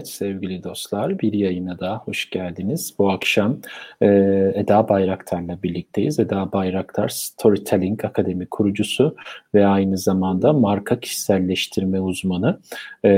[0.00, 2.94] Evet sevgili dostlar bir yayına daha hoş geldiniz.
[2.98, 3.58] Bu akşam
[4.00, 4.06] e,
[4.54, 6.18] Eda Bayraktar'la birlikteyiz.
[6.18, 9.16] Eda Bayraktar Storytelling Akademi kurucusu
[9.54, 12.60] ve aynı zamanda marka kişiselleştirme uzmanı.
[13.04, 13.10] E,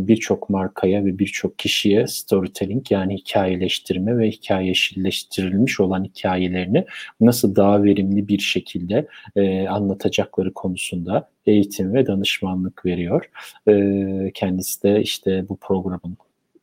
[0.00, 6.84] birçok markaya ve birçok kişiye storytelling yani hikayeleştirme ve hikayeşilleştirilmiş olan hikayelerini
[7.20, 13.30] nasıl daha verimli bir şekilde e, anlatacakları konusunda eğitim ve danışmanlık veriyor.
[13.68, 16.16] E, kendisi de işte bu programın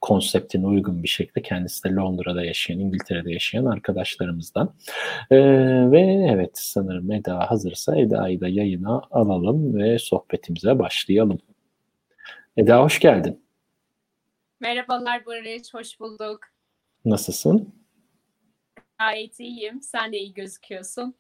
[0.06, 4.76] konseptine uygun bir şekilde kendisi de Londra'da yaşayan, İngiltere'de yaşayan arkadaşlarımızdan.
[5.32, 5.38] Ee,
[5.92, 11.40] ve evet sanırım Eda hazırsa Eda'yı da yayına alalım ve sohbetimize başlayalım.
[12.58, 13.46] Eda hoş geldin.
[14.60, 16.40] Merhabalar Barış, hoş bulduk.
[17.06, 17.76] Nasılsın?
[19.00, 19.82] Gayet iyiyim.
[19.82, 21.16] Sen de iyi gözüküyorsun.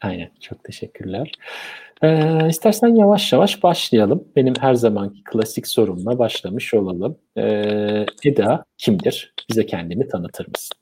[0.00, 1.32] Aynen, çok teşekkürler.
[2.02, 4.28] Ee, istersen yavaş yavaş başlayalım.
[4.36, 7.18] Benim her zamanki klasik sorumla başlamış olalım.
[7.36, 9.34] Ee, Eda kimdir?
[9.50, 10.76] Bize kendini tanıtır mısın?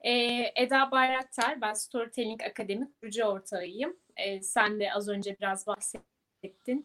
[0.00, 3.96] Ee, Eda Bayraktar, ben Storytelling Akademi kurucu ortağıyım.
[4.16, 6.17] Ee, sen de az önce biraz bahsettin.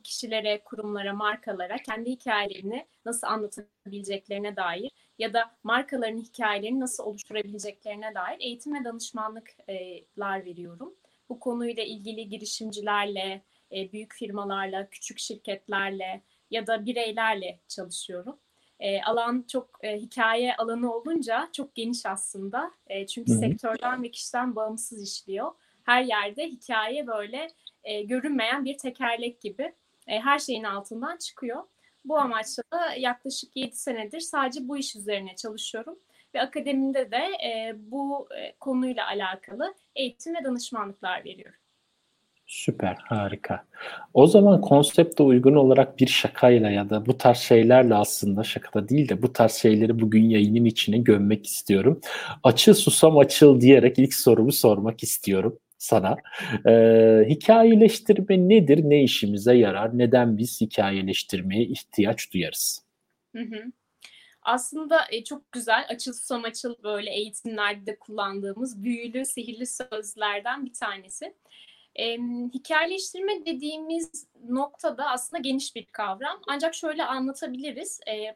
[0.04, 8.38] Kişilere, kurumlara, markalara kendi hikayelerini nasıl anlatabileceklerine dair ya da markaların hikayelerini nasıl oluşturabileceklerine dair
[8.40, 10.94] eğitim ve danışmanlıklar veriyorum.
[11.30, 18.40] Bu konuyla ilgili girişimcilerle, e, büyük firmalarla, küçük şirketlerle ya da bireylerle çalışıyorum.
[18.80, 22.72] E, alan çok e, hikaye alanı olunca çok geniş aslında.
[23.10, 23.40] çünkü Hı-hı.
[23.40, 25.52] sektörden ve kişiden bağımsız işliyor.
[25.84, 27.48] Her yerde hikaye böyle
[28.04, 29.74] görünmeyen bir tekerlek gibi
[30.06, 31.64] her şeyin altından çıkıyor.
[32.06, 36.00] Bu amaçla da yaklaşık 7 senedir sadece bu iş üzerine çalışıyorum.
[36.36, 41.60] Ve akademide de e, bu e, konuyla alakalı eğitim ve danışmanlıklar veriyorum.
[42.46, 43.66] Süper, harika.
[44.14, 49.10] O zaman konsepte uygun olarak bir şakayla ya da bu tarz şeylerle aslında şakada değil
[49.10, 52.02] de bu tarz şeyleri bugün yayının içine gömmek istiyorum.
[52.44, 56.18] Açıl susam açıl diyerek ilk sorumu sormak istiyorum sana.
[56.68, 62.86] Ee, hikayeleştirme nedir, ne işimize yarar, neden biz hikayeleştirmeye ihtiyaç duyarız?
[63.36, 63.64] Hı hı.
[64.42, 70.74] Aslında e, çok güzel açıl susam açıl böyle eğitimlerde de kullandığımız büyülü, sihirli sözlerden bir
[70.74, 71.34] tanesi.
[71.96, 72.18] E,
[72.54, 76.42] hikayeleştirme dediğimiz noktada aslında geniş bir kavram.
[76.48, 78.00] Ancak şöyle anlatabiliriz.
[78.08, 78.36] E,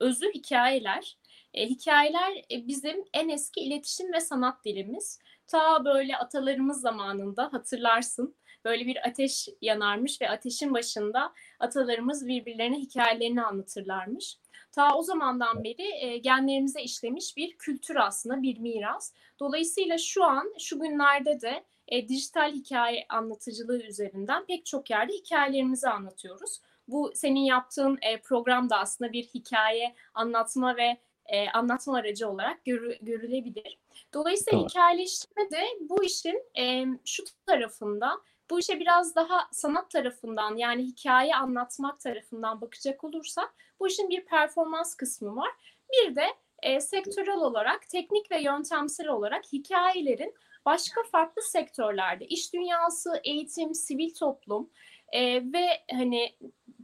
[0.00, 1.16] özü hikayeler.
[1.54, 5.18] E, hikayeler e, bizim en eski iletişim ve sanat dilimiz.
[5.46, 8.34] Ta böyle atalarımız zamanında hatırlarsın
[8.64, 14.38] böyle bir ateş yanarmış ve ateşin başında atalarımız birbirlerine hikayelerini anlatırlarmış.
[14.72, 19.12] Ta o zamandan beri e, genlerimize işlemiş bir kültür aslında, bir miras.
[19.40, 25.88] Dolayısıyla şu an, şu günlerde de e, dijital hikaye anlatıcılığı üzerinden pek çok yerde hikayelerimizi
[25.88, 26.60] anlatıyoruz.
[26.88, 30.96] Bu senin yaptığın e, program da aslında bir hikaye anlatma ve
[31.26, 33.78] e, anlatma aracı olarak görü, görülebilir.
[34.14, 34.68] Dolayısıyla tamam.
[34.68, 38.20] hikayeleştirme de bu işin e, şu tarafında
[38.50, 44.24] bu işe biraz daha sanat tarafından yani hikaye anlatmak tarafından bakacak olursak bu işin bir
[44.24, 45.50] performans kısmı var.
[45.92, 46.26] Bir de
[46.62, 50.34] e, sektörel olarak, teknik ve yöntemsel olarak hikayelerin
[50.64, 54.70] başka farklı sektörlerde, iş dünyası, eğitim, sivil toplum
[55.12, 56.36] e, ve hani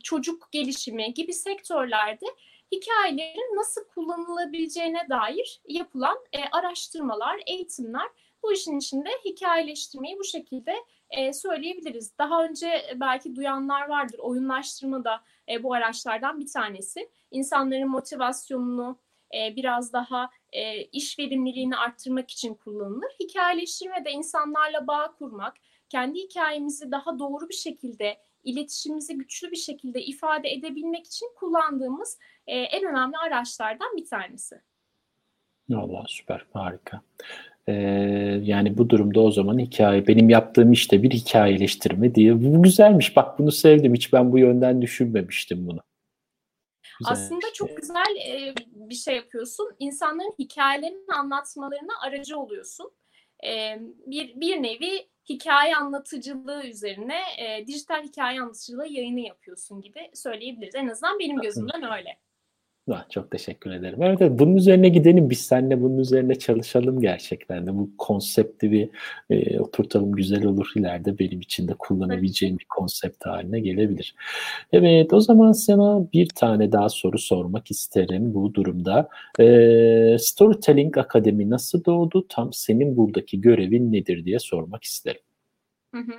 [0.02, 2.26] çocuk gelişimi gibi sektörlerde
[2.72, 8.08] hikayelerin nasıl kullanılabileceğine dair yapılan e, araştırmalar, eğitimler
[8.42, 10.74] bu işin içinde hikayeleştirmeyi bu şekilde
[11.10, 12.18] e, söyleyebiliriz.
[12.18, 14.18] Daha önce belki duyanlar vardır.
[14.18, 17.10] Oyunlaştırma da e, bu araçlardan bir tanesi.
[17.30, 18.98] İnsanların motivasyonunu
[19.34, 23.10] e, biraz daha e, iş verimliliğini arttırmak için kullanılır.
[23.20, 25.56] Hikayeleştirme de insanlarla bağ kurmak,
[25.88, 32.58] kendi hikayemizi daha doğru bir şekilde, iletişimimizi güçlü bir şekilde ifade edebilmek için kullandığımız e,
[32.58, 34.60] en önemli araçlardan bir tanesi.
[35.74, 37.00] Allah süper, harika.
[37.66, 37.72] Ee,
[38.42, 42.42] yani bu durumda o zaman hikaye, benim yaptığım işte bir hikayeleştirme diye.
[42.42, 43.94] Bu güzelmiş, bak bunu sevdim.
[43.94, 45.80] Hiç ben bu yönden düşünmemiştim bunu.
[46.98, 47.52] Güzel Aslında şey.
[47.54, 49.70] çok güzel e, bir şey yapıyorsun.
[49.78, 52.90] İnsanların hikayelerini anlatmalarına aracı oluyorsun.
[53.46, 60.74] E, bir, bir nevi hikaye anlatıcılığı üzerine e, dijital hikaye anlatıcılığı yayını yapıyorsun gibi söyleyebiliriz.
[60.74, 62.18] En azından benim gözümden öyle.
[62.92, 64.02] Ah, çok teşekkür ederim.
[64.02, 65.30] Evet, evet bunun üzerine gidelim.
[65.30, 67.74] Biz seninle bunun üzerine çalışalım gerçekten de.
[67.74, 68.90] Bu konsepti bir
[69.30, 70.72] e, oturtalım güzel olur.
[70.74, 74.14] ileride benim için de kullanabileceğim bir konsept haline gelebilir.
[74.72, 79.08] Evet o zaman sana bir tane daha soru sormak isterim bu durumda.
[79.40, 82.26] E, Storytelling Akademi nasıl doğdu?
[82.28, 85.22] Tam senin buradaki görevin nedir diye sormak isterim.
[85.94, 86.18] Hı hı.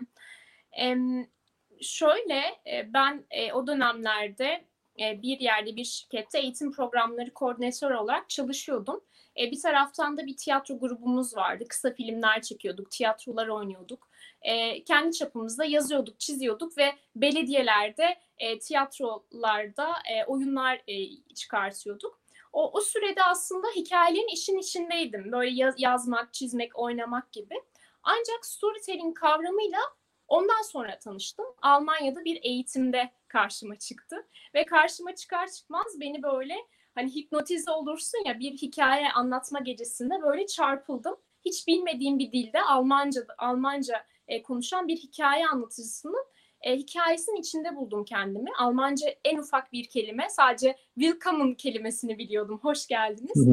[0.81, 0.95] E,
[1.81, 2.41] şöyle
[2.93, 4.70] ben e, o dönemlerde
[5.01, 9.01] e, bir yerde bir şirkette eğitim programları koordinatör olarak çalışıyordum.
[9.39, 11.63] E, bir taraftan da bir tiyatro grubumuz vardı.
[11.69, 14.09] Kısa filmler çekiyorduk, tiyatrolar oynuyorduk.
[14.41, 18.19] E, kendi çapımızda yazıyorduk, çiziyorduk ve belediyelerde,
[18.61, 19.87] tiyatrolarda
[20.27, 20.81] oyunlar
[21.35, 22.21] çıkartıyorduk.
[22.53, 25.31] O, o sürede aslında hikayelerin işin içindeydim.
[25.31, 27.55] Böyle yaz, yazmak, çizmek, oynamak gibi.
[28.03, 29.79] Ancak storytelling kavramıyla
[30.31, 31.45] ondan sonra tanıştım.
[31.61, 34.27] Almanya'da bir eğitimde karşıma çıktı.
[34.53, 36.55] Ve karşıma çıkar çıkmaz beni böyle
[36.95, 41.15] hani hipnotize olursun ya bir hikaye anlatma gecesinde böyle çarpıldım.
[41.45, 46.25] Hiç bilmediğim bir dilde Almanca Almanca e, konuşan bir hikaye anlatıcısının
[46.61, 48.49] e, hikayesinin içinde buldum kendimi.
[48.57, 52.59] Almanca en ufak bir kelime sadece willkommen kelimesini biliyordum.
[52.61, 53.47] Hoş geldiniz.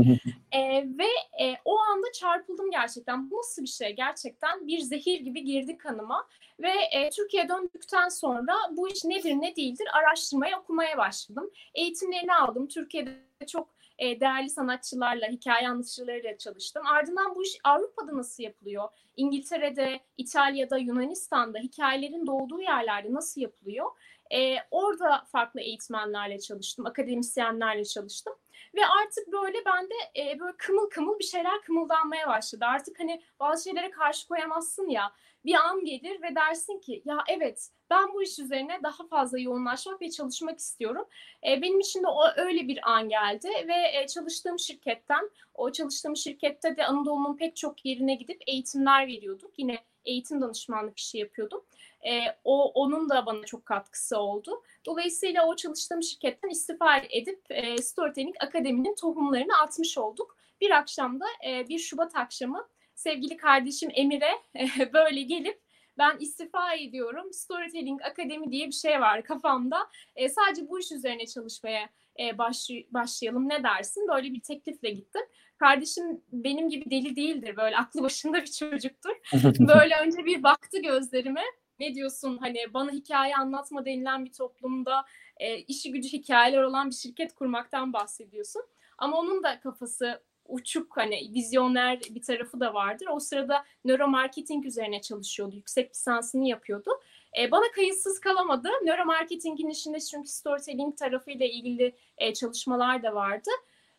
[0.53, 0.61] e,
[0.99, 1.09] ve
[1.45, 3.31] e, o anda çarpıldım gerçekten.
[3.31, 3.97] Bu nasıl bir şey?
[3.97, 6.29] Gerçekten bir zehir gibi girdi kanıma.
[6.61, 11.51] Ve e, Türkiye'ye döndükten sonra bu iş nedir ne değildir araştırmaya okumaya başladım.
[11.75, 12.69] Eğitimlerini aldım.
[12.69, 13.69] Türkiye'de çok
[13.99, 16.83] e, değerli sanatçılarla, hikaye anlatıcılarıyla çalıştım.
[16.87, 18.89] Ardından bu iş Avrupa'da nasıl yapılıyor?
[19.17, 23.87] İngiltere'de, İtalya'da, Yunanistan'da hikayelerin doğduğu yerlerde nasıl yapılıyor?
[24.31, 28.35] E, orada farklı eğitmenlerle çalıştım, akademisyenlerle çalıştım.
[28.75, 32.65] Ve artık böyle bende e, böyle kımıl kımıl bir şeyler kımıldanmaya başladı.
[32.65, 35.13] Artık hani bazı şeylere karşı koyamazsın ya
[35.49, 40.01] bir an gelir ve dersin ki ya evet ben bu iş üzerine daha fazla yoğunlaşmak
[40.01, 41.05] ve çalışmak istiyorum.
[41.49, 46.17] E, benim için de o öyle bir an geldi ve e, çalıştığım şirketten o çalıştığım
[46.17, 49.51] şirkette de Anadolu'nun pek çok yerine gidip eğitimler veriyorduk.
[49.57, 51.65] Yine eğitim danışmanlık işi yapıyordum.
[52.07, 54.63] E, o onun da bana çok katkısı oldu.
[54.87, 60.37] Dolayısıyla o çalıştığım şirketten istifa edip e, Storytelling Akademi'nin tohumlarını atmış olduk.
[60.61, 62.69] Bir akşamda e, bir Şubat akşamı
[62.99, 64.33] sevgili kardeşim Emir'e
[64.93, 65.61] böyle gelip
[65.99, 67.33] ben istifa ediyorum.
[67.33, 69.89] Storytelling Akademi diye bir şey var kafamda.
[70.17, 74.09] E, sadece bu iş üzerine çalışmaya e, başlay- başlayalım ne dersin?
[74.09, 75.23] Böyle bir teklifle gittim.
[75.59, 77.57] Kardeşim benim gibi deli değildir.
[77.57, 79.17] Böyle aklı başında bir çocuktur.
[79.59, 81.43] Böyle önce bir baktı gözlerime.
[81.81, 85.05] Ne diyorsun hani bana hikaye anlatma denilen bir toplumda
[85.37, 88.63] e, işi gücü hikayeler olan bir şirket kurmaktan bahsediyorsun.
[88.99, 93.07] Ama onun da kafası uçuk hani vizyoner bir tarafı da vardır.
[93.11, 95.57] O sırada nöromarketing üzerine çalışıyordu.
[95.57, 96.91] Yüksek lisansını yapıyordu.
[97.39, 98.69] E, bana kayıtsız kalamadı.
[98.85, 103.51] Nöromarketingin içinde çünkü storytelling tarafıyla ilgili e, çalışmalar da vardı.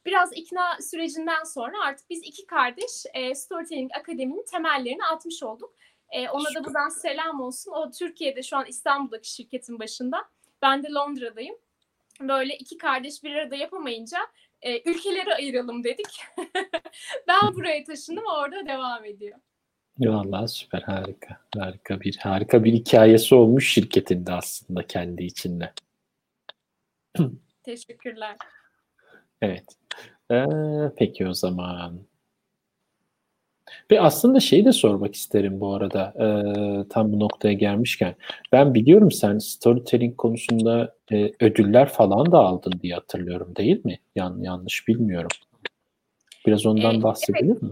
[0.05, 5.73] Biraz ikna sürecinden sonra artık biz iki kardeş e, Storytelling Akademi'nin temellerini atmış olduk.
[6.09, 7.71] E, ona da buradan selam olsun.
[7.71, 10.29] O Türkiye'de şu an İstanbul'daki şirketin başında.
[10.61, 11.55] Ben de Londra'dayım.
[12.21, 14.19] Böyle iki kardeş bir arada yapamayınca
[14.61, 16.21] e, ülkeleri ayıralım dedik.
[17.27, 19.39] ben buraya taşındım orada devam ediyor.
[19.99, 21.41] Vallahi süper harika.
[21.57, 25.73] Harika bir harika bir hikayesi olmuş şirketinde aslında kendi içinde.
[27.63, 28.37] Teşekkürler.
[29.41, 29.65] Evet.
[30.31, 30.45] Ee,
[30.97, 32.08] peki o zaman.
[33.91, 36.25] Ve aslında şeyi de sormak isterim bu arada e,
[36.89, 38.15] tam bu noktaya gelmişken.
[38.51, 43.99] Ben biliyorum sen storytelling konusunda e, ödüller falan da aldın diye hatırlıyorum değil mi?
[44.15, 45.31] Yan, yanlış bilmiyorum.
[46.45, 47.61] Biraz ondan ee, bahsedebilir evet.
[47.61, 47.69] mi?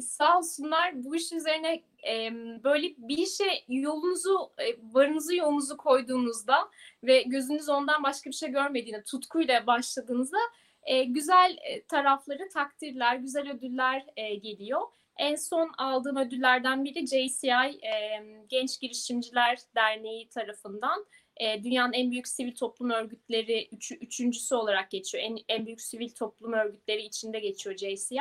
[0.00, 2.32] Sağ olsunlar bu iş üzerine e,
[2.64, 6.56] böyle bir işe yolunuzu, e, varınızı yolunuzu koyduğunuzda
[7.02, 10.38] ve gözünüz ondan başka bir şey görmediğinde, tutkuyla başladığınızda
[10.86, 14.82] e, güzel e, tarafları takdirler, güzel ödüller e, geliyor.
[15.16, 22.28] En son aldığım ödüllerden biri JCI e, Genç Girişimciler Derneği tarafından e, dünyanın en büyük
[22.28, 25.24] sivil toplum örgütleri üç, üçüncüsü olarak geçiyor.
[25.24, 28.20] En, en büyük sivil toplum örgütleri içinde geçiyor JCI.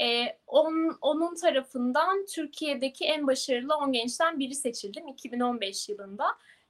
[0.00, 6.26] E, on, onun tarafından Türkiye'deki en başarılı 10 gençten biri seçildim 2015 yılında.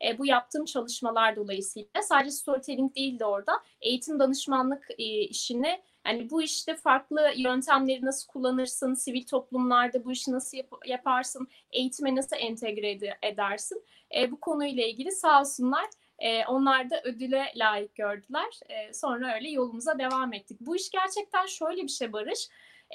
[0.07, 3.53] E, bu yaptığım çalışmalar dolayısıyla sadece storytelling değildi orada.
[3.81, 10.33] Eğitim danışmanlık e, işini yani bu işte farklı yöntemleri nasıl kullanırsın, sivil toplumlarda bu işi
[10.33, 13.85] nasıl yap- yaparsın, eğitime nasıl entegre ed- edersin.
[14.17, 15.85] E, bu konuyla ilgili sağ olsunlar
[16.19, 18.61] e, onlar da ödüle layık gördüler.
[18.69, 20.61] E, sonra öyle yolumuza devam ettik.
[20.61, 22.49] Bu iş gerçekten şöyle bir şey Barış.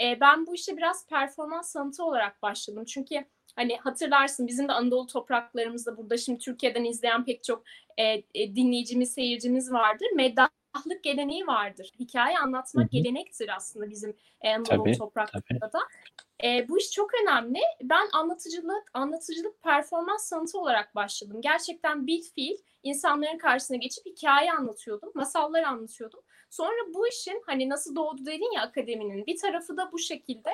[0.04, 2.86] E, ben bu işe biraz performans sanatı olarak başladım.
[2.86, 3.26] Çünkü
[3.58, 7.64] hani hatırlarsın bizim de Anadolu topraklarımızda burada şimdi Türkiye'den izleyen pek çok
[7.98, 8.04] e,
[8.36, 10.08] e, dinleyicimiz, seyircimiz vardır.
[10.16, 11.92] Meddahlık geleneği vardır.
[12.00, 12.92] Hikaye anlatmak Hı-hı.
[12.92, 15.80] gelenektir aslında bizim e, Anadolu topraklarında da.
[16.44, 17.60] E, bu iş çok önemli.
[17.84, 21.42] Ben anlatıcılık, anlatıcılık performans sanatı olarak başladım.
[21.42, 26.20] Gerçekten bil fiil insanların karşısına geçip hikaye anlatıyordum, masallar anlatıyordum.
[26.50, 30.50] Sonra bu işin hani nasıl doğdu dedin ya akademinin bir tarafı da bu şekilde.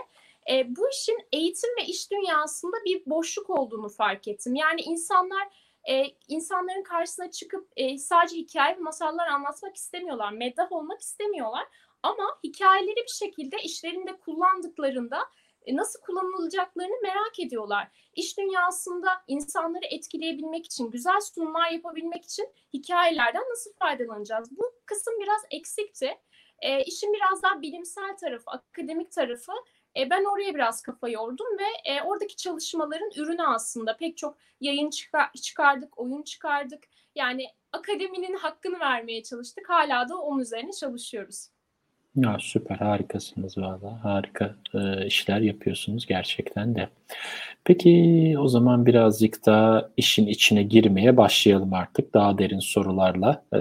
[0.52, 4.56] E, bu işin eğitim ve iş dünyasında bir boşluk olduğunu fark ettim.
[4.56, 5.48] Yani insanlar
[5.90, 10.32] e, insanların karşısına çıkıp e, sadece hikaye ve masallar anlatmak istemiyorlar.
[10.32, 11.68] Meddah olmak istemiyorlar.
[12.04, 15.20] Ama hikayeleri bir şekilde işlerinde kullandıklarında
[15.66, 18.10] e, nasıl kullanılacaklarını merak ediyorlar.
[18.14, 24.58] İş dünyasında insanları etkileyebilmek için, güzel sunumlar yapabilmek için hikayelerden nasıl faydalanacağız?
[24.58, 26.18] Bu kısım biraz eksikti.
[26.60, 29.52] E, işin biraz daha bilimsel tarafı, akademik tarafı
[29.98, 34.90] e, ben oraya biraz kafa yordum ve e, oradaki çalışmaların ürünü aslında pek çok yayın
[34.90, 36.84] çıkar, çıkardık, oyun çıkardık.
[37.16, 39.70] Yani akademinin hakkını vermeye çalıştık.
[39.70, 41.50] Hala da onun üzerine çalışıyoruz.
[42.16, 44.04] Ya süper harikasınız valla.
[44.04, 46.90] Harika e, işler yapıyorsunuz gerçekten de.
[47.64, 52.14] Peki o zaman birazcık da işin içine girmeye başlayalım artık.
[52.14, 53.60] Daha derin sorularla e,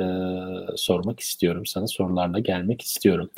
[0.77, 1.87] sormak istiyorum sana.
[1.87, 3.31] Sorularla gelmek istiyorum.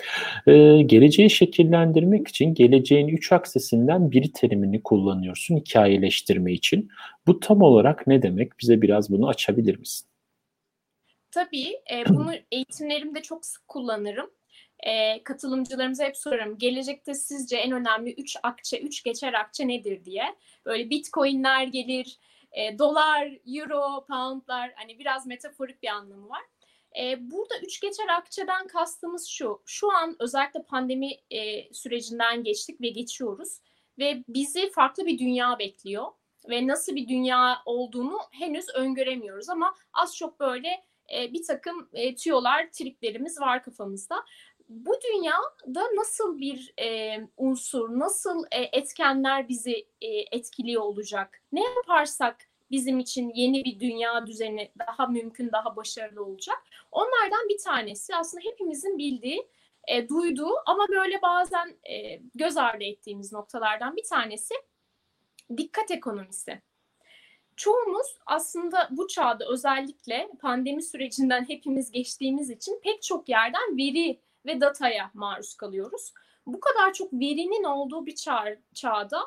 [0.47, 6.89] E, geleceği şekillendirmek için geleceğin üç aksesinden biri terimini kullanıyorsun hikayeleştirme için.
[7.27, 8.53] Bu tam olarak ne demek?
[8.61, 10.09] Bize biraz bunu açabilir misin?
[11.31, 11.69] Tabii.
[11.93, 14.31] E, bunu eğitimlerimde çok sık kullanırım
[14.85, 16.59] e, katılımcılarımıza hep sorarım.
[16.59, 20.37] Gelecekte sizce en önemli 3 akçe, 3 geçer akçe nedir diye.
[20.67, 22.19] Böyle bitcoinler gelir,
[22.53, 26.43] e, dolar, euro, poundlar hani biraz metaforik bir anlamı var.
[27.01, 29.63] E, burada üç geçer akçeden kastımız şu.
[29.67, 33.59] Şu an özellikle pandemi e, sürecinden geçtik ve geçiyoruz.
[33.99, 36.07] Ve bizi farklı bir dünya bekliyor.
[36.49, 39.49] Ve nasıl bir dünya olduğunu henüz öngöremiyoruz.
[39.49, 44.25] Ama az çok böyle e, bir takım e, tüyolar, triklerimiz var kafamızda
[44.69, 51.43] bu dünyada nasıl bir e, unsur, nasıl e, etkenler bizi e, etkiliyor olacak?
[51.53, 52.37] Ne yaparsak
[52.71, 56.63] bizim için yeni bir dünya düzeni daha mümkün, daha başarılı olacak?
[56.93, 59.49] Onlardan bir tanesi aslında hepimizin bildiği,
[59.89, 64.55] e, duyduğu ama böyle bazen e, göz ardı ettiğimiz noktalardan bir tanesi
[65.57, 66.63] dikkat ekonomisi.
[67.57, 74.61] Çoğumuz aslında bu çağda özellikle pandemi sürecinden hepimiz geçtiğimiz için pek çok yerden veri ve
[74.61, 76.13] dataya maruz kalıyoruz.
[76.47, 79.21] Bu kadar çok verinin olduğu bir çağ, çağda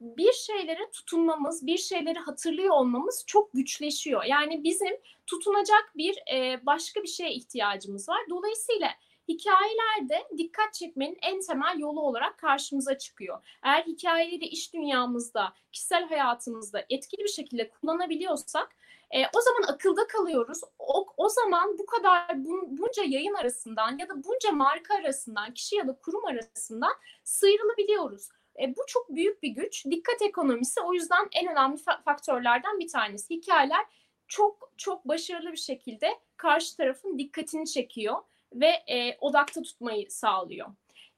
[0.00, 4.24] bir şeylere tutunmamız, bir şeyleri hatırlıyor olmamız çok güçleşiyor.
[4.24, 4.96] Yani bizim
[5.26, 8.20] tutunacak bir e, başka bir şeye ihtiyacımız var.
[8.30, 8.90] Dolayısıyla
[9.28, 13.44] hikayelerde dikkat çekmenin en temel yolu olarak karşımıza çıkıyor.
[13.62, 18.76] Eğer hikayeleri iş dünyamızda, kişisel hayatımızda etkili bir şekilde kullanabiliyorsak
[19.10, 20.60] e, o zaman akılda kalıyoruz.
[20.78, 25.76] O, o zaman bu kadar bun, bunca yayın arasından ya da bunca marka arasından, kişi
[25.76, 26.92] ya da kurum arasından
[27.24, 28.28] sıyrılabiliyoruz.
[28.60, 29.86] E, bu çok büyük bir güç.
[29.86, 33.34] Dikkat ekonomisi o yüzden en önemli fa- faktörlerden bir tanesi.
[33.34, 33.86] Hikayeler
[34.28, 38.16] çok çok başarılı bir şekilde karşı tarafın dikkatini çekiyor
[38.52, 40.68] ve e, odakta tutmayı sağlıyor.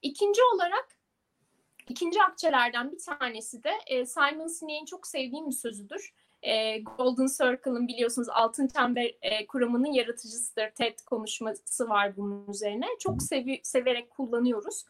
[0.03, 0.89] İkinci olarak
[1.89, 7.89] ikinci akçelerden bir tanesi de e, Simon Sinek'in çok sevdiğim bir sözüdür e, Golden Circle'ın
[7.89, 10.71] biliyorsunuz altın çember e, kuramının yaratıcısıdır.
[10.71, 12.87] TED konuşması var bunun üzerine.
[12.99, 14.85] Çok sevi severek kullanıyoruz.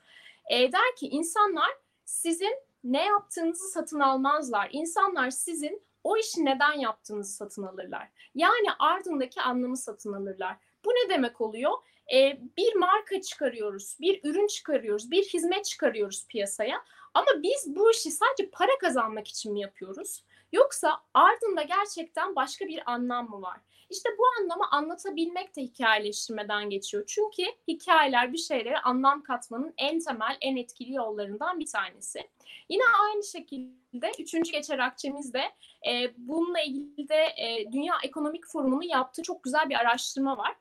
[0.50, 1.71] E, der ki insanlar
[2.04, 2.54] sizin
[2.85, 4.68] ne yaptığınızı satın almazlar.
[4.73, 8.09] İnsanlar sizin o işi neden yaptığınızı satın alırlar.
[8.35, 10.56] Yani ardındaki anlamı satın alırlar.
[10.85, 11.73] Bu ne demek oluyor?
[12.12, 16.85] Ee, bir marka çıkarıyoruz, bir ürün çıkarıyoruz, bir hizmet çıkarıyoruz piyasaya.
[17.14, 20.25] Ama biz bu işi sadece para kazanmak için mi yapıyoruz?
[20.52, 23.61] Yoksa ardında gerçekten başka bir anlam mı var?
[23.90, 27.04] İşte bu anlamı anlatabilmek de hikayeleştirmeden geçiyor.
[27.06, 32.30] Çünkü hikayeler bir şeylere anlam katmanın en temel, en etkili yollarından bir tanesi.
[32.68, 35.42] Yine aynı şekilde üçüncü geçer akçemizde
[35.88, 40.56] e, bununla ilgili de e, Dünya Ekonomik Forumu'nun yaptığı çok güzel bir araştırma var.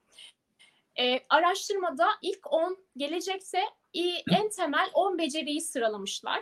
[0.99, 3.61] E, araştırmada ilk 10 gelecekse
[4.31, 6.41] en temel 10 beceriyi sıralamışlar.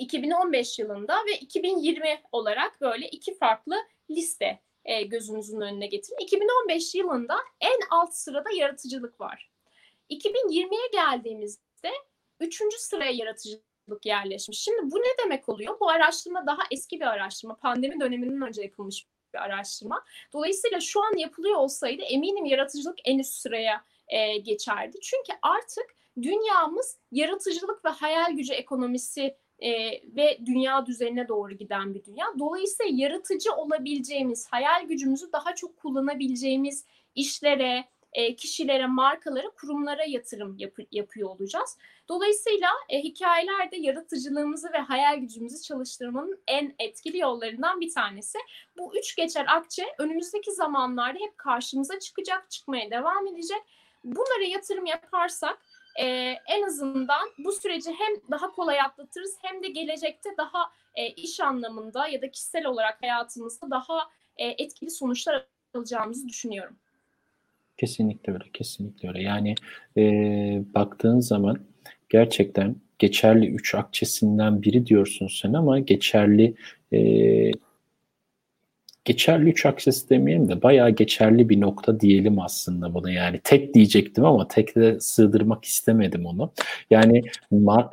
[0.00, 3.76] 2015 yılında ve 2020 olarak böyle iki farklı
[4.10, 6.18] liste e, gözünüzün önüne getirin.
[6.18, 9.50] 2015 yılında en alt sırada yaratıcılık var.
[10.10, 11.90] 2020'ye geldiğimizde
[12.40, 14.60] üçüncü sıraya yaratıcılık yerleşmiş.
[14.60, 15.80] Şimdi bu ne demek oluyor?
[15.80, 17.56] Bu araştırma daha eski bir araştırma.
[17.56, 20.04] Pandemi döneminden önce yapılmış bir araştırma.
[20.32, 24.98] Dolayısıyla şu an yapılıyor olsaydı eminim yaratıcılık en üst sıraya e, geçerdi.
[25.02, 29.70] Çünkü artık dünyamız yaratıcılık ve hayal gücü ekonomisi e,
[30.16, 32.26] ve dünya düzenine doğru giden bir dünya.
[32.38, 40.88] Dolayısıyla yaratıcı olabileceğimiz, hayal gücümüzü daha çok kullanabileceğimiz işlere, e, kişilere, markalara, kurumlara yatırım yap-
[40.92, 41.78] yapıyor olacağız.
[42.08, 48.38] Dolayısıyla e, hikayelerde yaratıcılığımızı ve hayal gücümüzü çalıştırmanın en etkili yollarından bir tanesi.
[48.78, 53.62] Bu üç geçer akçe önümüzdeki zamanlarda hep karşımıza çıkacak, çıkmaya devam edecek.
[54.04, 55.58] Bunlara yatırım yaparsak
[55.98, 56.04] e,
[56.48, 62.08] en azından bu süreci hem daha kolay atlatırız hem de gelecekte daha e, iş anlamında
[62.08, 66.76] ya da kişisel olarak hayatımızda daha e, etkili sonuçlar alacağımızı düşünüyorum.
[67.76, 69.22] Kesinlikle öyle, kesinlikle öyle.
[69.22, 69.54] Yani
[69.96, 70.02] e,
[70.74, 71.58] baktığın zaman
[72.08, 76.54] gerçekten geçerli üç akçesinden biri diyorsun sen ama geçerli
[76.92, 76.98] e,
[79.04, 83.10] geçerli üç akses demeyelim de bayağı geçerli bir nokta diyelim aslında buna.
[83.10, 86.52] Yani tek diyecektim ama tek de sığdırmak istemedim onu.
[86.90, 87.22] Yani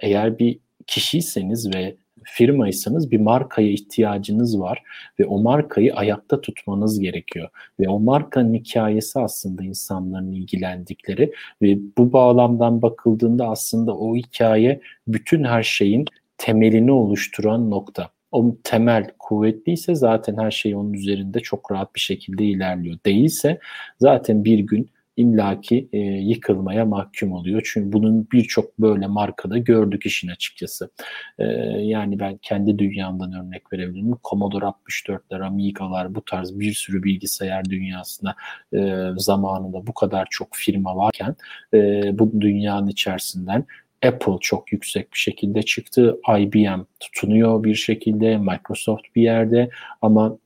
[0.02, 4.84] eğer bir kişiyseniz ve firmaysanız bir markaya ihtiyacınız var
[5.20, 7.50] ve o markayı ayakta tutmanız gerekiyor.
[7.80, 15.44] Ve o markanın hikayesi aslında insanların ilgilendikleri ve bu bağlamdan bakıldığında aslında o hikaye bütün
[15.44, 16.06] her şeyin
[16.38, 18.10] temelini oluşturan nokta.
[18.32, 22.98] O temel kuvvetliyse zaten her şey onun üzerinde çok rahat bir şekilde ilerliyor.
[23.06, 23.60] Değilse
[24.00, 27.62] zaten bir gün illaki e, yıkılmaya mahkum oluyor.
[27.74, 30.90] Çünkü bunun birçok böyle markada gördük işin açıkçası.
[31.40, 31.44] E,
[31.82, 34.16] yani ben kendi dünyamdan örnek verebilirim.
[34.24, 38.36] Commodore 64'ler, Amiga'lar bu tarz bir sürü bilgisayar dünyasında
[38.74, 41.36] e, zamanında bu kadar çok firma varken
[41.74, 43.66] e, bu dünyanın içerisinden
[44.06, 46.20] Apple çok yüksek bir şekilde çıktı.
[46.40, 49.70] IBM tutunuyor bir şekilde, Microsoft bir yerde
[50.02, 50.38] ama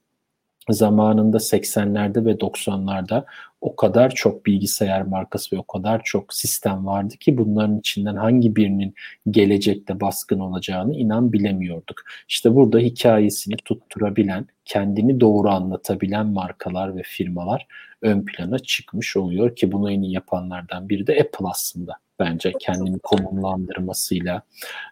[0.69, 3.25] zamanında 80'lerde ve 90'larda
[3.61, 8.55] o kadar çok bilgisayar markası ve o kadar çok sistem vardı ki bunların içinden hangi
[8.55, 8.93] birinin
[9.29, 12.01] gelecekte baskın olacağını inan bilemiyorduk.
[12.29, 17.67] İşte burada hikayesini tutturabilen, kendini doğru anlatabilen markalar ve firmalar
[18.01, 22.99] ön plana çıkmış oluyor ki bunu en iyi yapanlardan biri de Apple aslında bence kendini
[22.99, 24.41] konumlandırmasıyla,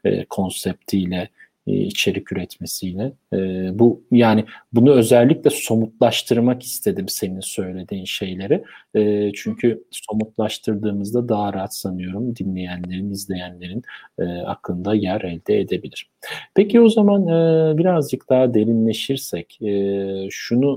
[0.04, 1.30] e, konseptiyle,
[1.72, 3.12] içerik üretmesiyle.
[3.34, 3.38] E,
[3.80, 8.64] bu yani bunu özellikle somutlaştırmak istedim senin söylediğin şeyleri.
[8.96, 13.82] E, çünkü somutlaştırdığımızda daha rahat sanıyorum dinleyenlerin, izleyenlerin
[14.20, 16.10] e, aklında yer elde edebilir.
[16.56, 20.76] Peki o zaman e, birazcık daha derinleşirsek e, şunu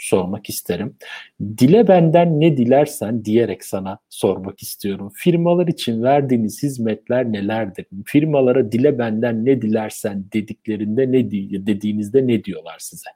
[0.00, 0.96] sormak isterim.
[1.40, 5.12] Dile benden ne dilersen diyerek sana sormak istiyorum.
[5.14, 7.86] Firmalar için verdiğiniz hizmetler nelerdir?
[8.06, 11.30] Firmalara dile benden ne dilersen dediklerinde ne
[11.66, 13.10] dediğinizde ne diyorlar size?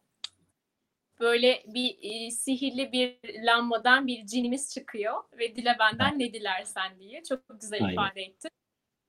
[1.21, 7.23] Böyle bir e, sihirli bir lambadan bir cinimiz çıkıyor ve dile benden ne dilersen diye
[7.29, 7.93] çok güzel Aynen.
[7.93, 8.49] ifade etti.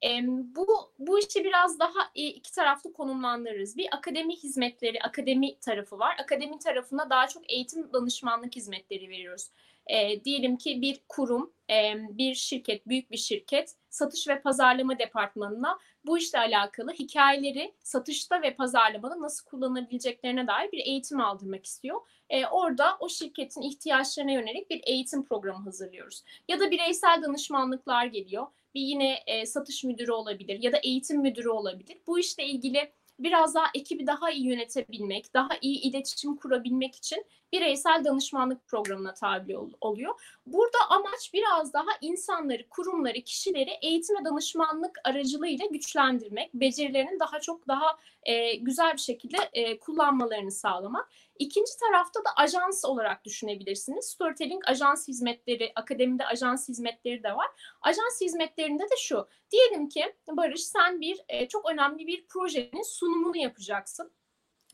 [0.03, 3.77] E, bu bu işi biraz daha iki taraflı konumlandırırız.
[3.77, 6.15] Bir akademi hizmetleri, akademi tarafı var.
[6.19, 9.49] Akademi tarafına daha çok eğitim danışmanlık hizmetleri veriyoruz.
[9.87, 15.79] E, diyelim ki bir kurum, e, bir şirket, büyük bir şirket satış ve pazarlama departmanına
[16.05, 22.01] bu işle alakalı hikayeleri satışta ve pazarlamada nasıl kullanabileceklerine dair bir eğitim aldırmak istiyor.
[22.29, 26.23] E, orada o şirketin ihtiyaçlarına yönelik bir eğitim programı hazırlıyoruz.
[26.47, 31.49] Ya da bireysel danışmanlıklar geliyor bir yine e, satış müdürü olabilir ya da eğitim müdürü
[31.49, 31.97] olabilir.
[32.07, 38.03] Bu işle ilgili biraz daha ekibi daha iyi yönetebilmek, daha iyi iletişim kurabilmek için bireysel
[38.05, 40.13] danışmanlık programına tabi oluyor.
[40.45, 47.67] Burada amaç biraz daha insanları, kurumları, kişileri eğitim ve danışmanlık aracılığıyla güçlendirmek, becerilerinin daha çok
[47.67, 51.09] daha e, güzel bir şekilde e, kullanmalarını sağlamak.
[51.39, 54.05] İkinci tarafta da ajans olarak düşünebilirsiniz.
[54.05, 57.47] Storytelling ajans hizmetleri, akademide ajans hizmetleri de var.
[57.81, 59.27] Ajans hizmetlerinde de şu.
[59.51, 64.11] Diyelim ki Barış sen bir e, çok önemli bir projenin sunumunu yapacaksın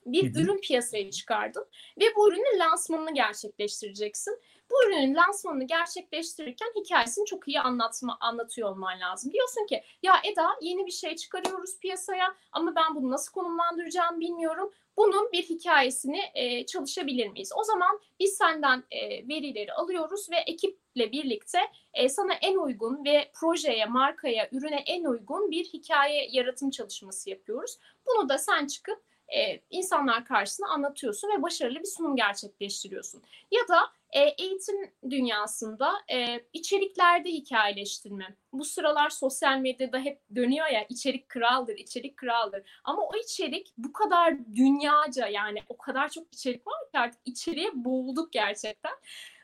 [0.06, 0.44] bir Hı-hı.
[0.44, 1.66] ürün piyasaya çıkardın
[2.00, 4.40] ve bu ürünün lansmanını gerçekleştireceksin.
[4.72, 9.32] Bu ürünün lansmanını gerçekleştirirken hikayesini çok iyi anlatma anlatıyor olman lazım.
[9.32, 14.74] Diyorsun ki ya Eda yeni bir şey çıkarıyoruz piyasaya ama ben bunu nasıl konumlandıracağım bilmiyorum.
[14.98, 17.52] Bunun bir hikayesini e, çalışabilir miyiz?
[17.56, 21.60] O zaman biz senden e, verileri alıyoruz ve ekiple birlikte
[21.94, 27.78] e, sana en uygun ve projeye, markaya, ürüne en uygun bir hikaye yaratım çalışması yapıyoruz.
[28.08, 29.04] Bunu da sen çıkıp
[29.36, 33.22] e, insanlar karşısına anlatıyorsun ve başarılı bir sunum gerçekleştiriyorsun.
[33.52, 33.80] Ya da
[34.12, 38.36] e, eğitim dünyasında e, içeriklerde hikayeleştirme.
[38.54, 42.82] Bu sıralar sosyal medyada hep dönüyor ya içerik kraldır, içerik kraldır.
[42.84, 47.72] Ama o içerik bu kadar dünyaca yani o kadar çok içerik var ki artık içeriye
[47.74, 48.94] boğulduk gerçekten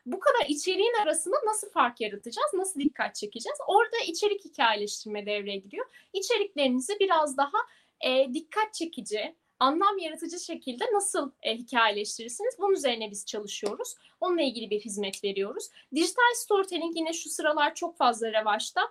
[0.05, 2.53] bu kadar içeriğin arasında nasıl fark yaratacağız?
[2.53, 3.57] Nasıl dikkat çekeceğiz?
[3.67, 5.85] Orada içerik hikayeleştirme devreye giriyor.
[6.13, 7.57] İçeriklerinizi biraz daha
[8.05, 12.55] e, dikkat çekici, anlam yaratıcı şekilde nasıl e, hikayeleştirirsiniz?
[12.59, 13.95] Bunun üzerine biz çalışıyoruz.
[14.21, 15.69] Onunla ilgili bir hizmet veriyoruz.
[15.95, 18.81] Dijital storytelling yine şu sıralar çok fazla revaçta.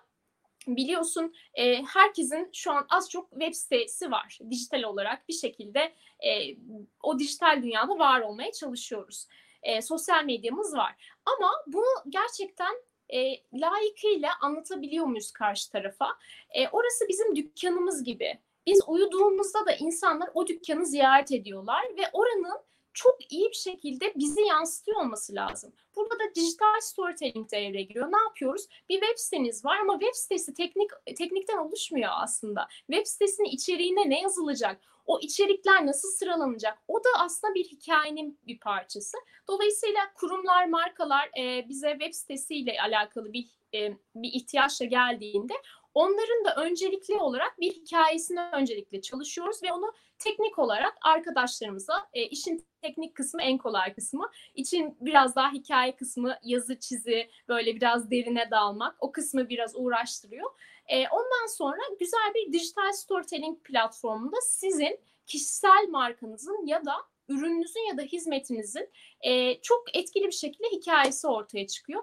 [0.66, 4.38] Biliyorsun e, herkesin şu an az çok web sitesi var.
[4.50, 6.56] Dijital olarak bir şekilde e,
[7.02, 9.26] o dijital dünyada var olmaya çalışıyoruz.
[9.62, 11.16] E, sosyal medyamız var.
[11.24, 12.74] Ama bunu gerçekten
[13.08, 13.18] e,
[13.52, 16.18] layıkıyla anlatabiliyor muyuz karşı tarafa?
[16.50, 18.38] E, orası bizim dükkanımız gibi.
[18.66, 22.58] Biz uyuduğumuzda da insanlar o dükkanı ziyaret ediyorlar ve oranın
[22.96, 25.72] çok iyi bir şekilde bizi yansıtıyor olması lazım.
[25.96, 28.12] Burada da dijital storytelling devreye giriyor.
[28.12, 28.66] Ne yapıyoruz?
[28.88, 32.68] Bir web siteniz var ama web sitesi teknik teknikten oluşmuyor aslında.
[32.90, 34.80] Web sitesinin içeriğine ne yazılacak?
[35.06, 36.78] O içerikler nasıl sıralanacak?
[36.88, 39.16] O da aslında bir hikayenin bir parçası.
[39.48, 45.54] Dolayısıyla kurumlar, markalar e, bize web sitesiyle alakalı bir e, bir ihtiyaçla geldiğinde
[45.96, 52.66] onların da öncelikli olarak bir hikayesini öncelikle çalışıyoruz ve onu teknik olarak arkadaşlarımıza e, işin
[52.82, 54.30] teknik kısmı en kolay kısmı.
[54.54, 60.50] için biraz daha hikaye kısmı yazı çizi böyle biraz derine dalmak o kısmı biraz uğraştırıyor.
[60.86, 66.94] E, ondan sonra güzel bir dijital storytelling platformunda sizin kişisel markanızın ya da
[67.28, 72.02] ürününüzün ya da hizmetinizin e, çok etkili bir şekilde hikayesi ortaya çıkıyor.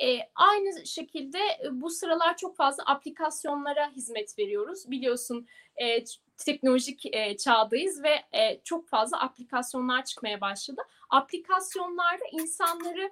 [0.00, 1.38] E, aynı şekilde
[1.72, 4.90] bu sıralar çok fazla aplikasyonlara hizmet veriyoruz.
[4.90, 6.04] Biliyorsun e,
[6.36, 10.82] teknolojik e, çağdayız ve e, çok fazla aplikasyonlar çıkmaya başladı.
[11.10, 13.10] Aplikasyonlarda insanları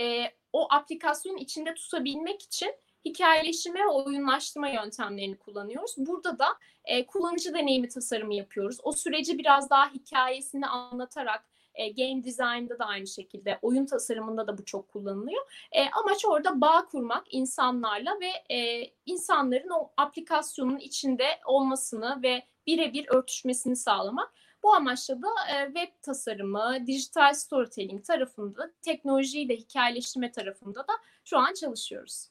[0.00, 5.94] e, o aplikasyonun içinde tutabilmek için hikayeleştirme ve oyunlaştırma yöntemlerini kullanıyoruz.
[5.96, 6.46] Burada da
[6.84, 8.78] e, kullanıcı deneyimi tasarımı yapıyoruz.
[8.82, 11.44] O süreci biraz daha hikayesini anlatarak
[11.78, 15.42] e, game design'da da aynı şekilde, oyun tasarımında da bu çok kullanılıyor.
[15.72, 23.06] E, amaç orada bağ kurmak insanlarla ve e, insanların o aplikasyonun içinde olmasını ve birebir
[23.08, 24.32] örtüşmesini sağlamak.
[24.62, 30.92] Bu amaçla da e, web tasarımı, dijital storytelling tarafında, teknolojiyi de hikayeleştirme tarafında da
[31.24, 32.28] şu an çalışıyoruz.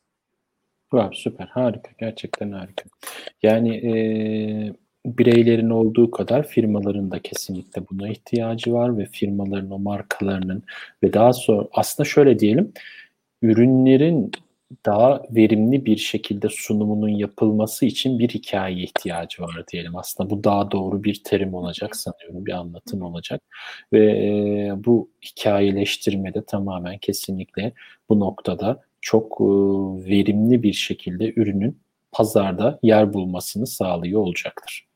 [0.92, 2.84] Wow, süper, harika, gerçekten harika.
[3.44, 3.92] Yani e,
[5.08, 10.64] bireylerin olduğu kadar firmaların da kesinlikle buna ihtiyacı var ve firmaların o markalarının
[11.04, 12.74] ve daha sonra aslında şöyle diyelim,
[13.42, 14.32] ürünlerin
[14.86, 19.96] daha verimli bir şekilde sunumunun yapılması için bir hikaye ihtiyacı var diyelim.
[19.96, 23.42] Aslında bu daha doğru bir terim olacak sanıyorum, bir anlatım olacak.
[23.94, 27.74] Ve bu hikayeleştirmede tamamen kesinlikle
[28.10, 29.42] bu noktada çok
[30.10, 31.78] verimli bir şekilde ürünün
[32.12, 34.88] pazarda yer bulmasını sağlıyor olacaktır.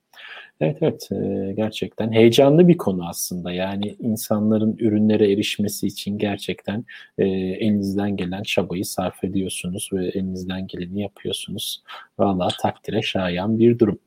[0.62, 6.86] Evet evet e, gerçekten heyecanlı bir konu aslında yani insanların ürünlere erişmesi için gerçekten
[7.18, 11.84] e, elinizden gelen çabayı sarf ediyorsunuz ve elinizden geleni yapıyorsunuz.
[12.20, 14.00] Valla takdire şayan bir durum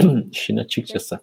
[0.32, 1.18] işin açıkçası.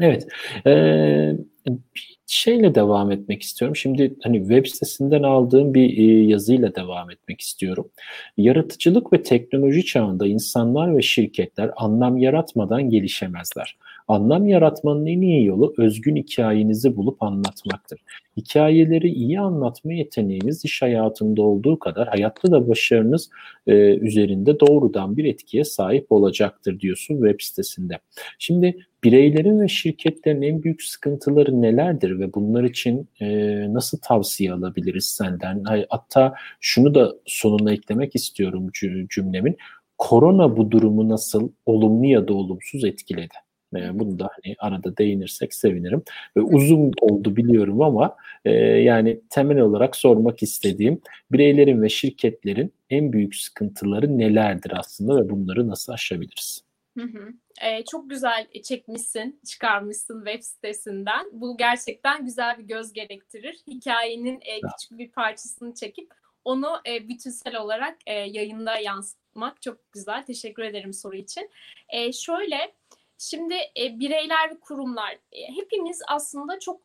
[0.00, 0.26] Evet.
[0.66, 1.32] Ee,
[1.66, 3.76] bir şeyle devam etmek istiyorum.
[3.76, 7.90] Şimdi hani web sitesinden aldığım bir e, yazıyla devam etmek istiyorum.
[8.36, 13.76] Yaratıcılık ve teknoloji çağında insanlar ve şirketler anlam yaratmadan gelişemezler.
[14.08, 18.00] Anlam yaratmanın en iyi yolu özgün hikayenizi bulup anlatmaktır.
[18.36, 23.30] Hikayeleri iyi anlatma yeteneğiniz iş hayatında olduğu kadar hayatta da başarınız
[23.66, 27.98] e, üzerinde doğrudan bir etkiye sahip olacaktır diyorsun web sitesinde.
[28.38, 33.26] Şimdi bireylerin ve şirketlerin en büyük sıkıntıları nelerdir ve bunlar için e,
[33.74, 35.64] nasıl tavsiye alabiliriz senden?
[35.88, 38.70] Hatta şunu da sonuna eklemek istiyorum
[39.08, 39.56] cümlemin.
[39.98, 43.45] Korona bu durumu nasıl olumlu ya da olumsuz etkiledi?
[43.76, 46.02] E, bunu da hani arada değinirsek sevinirim.
[46.36, 51.00] Ve uzun oldu biliyorum ama e, yani temel olarak sormak istediğim
[51.32, 56.66] bireylerin ve şirketlerin en büyük sıkıntıları nelerdir aslında ve bunları nasıl aşabiliriz?
[56.98, 57.28] Hı hı.
[57.62, 61.26] Ee, çok güzel çekmişsin, çıkarmışsın web sitesinden.
[61.32, 63.56] Bu gerçekten güzel bir göz gerektirir.
[63.66, 66.10] Hikayenin e, küçük bir parçasını çekip
[66.44, 70.26] onu e, bütünsel olarak e, yayında yansıtmak çok güzel.
[70.26, 71.50] Teşekkür ederim soru için.
[71.88, 72.74] E, şöyle,
[73.18, 76.80] şimdi e, bireyler ve kurumlar, e, hepimiz aslında çok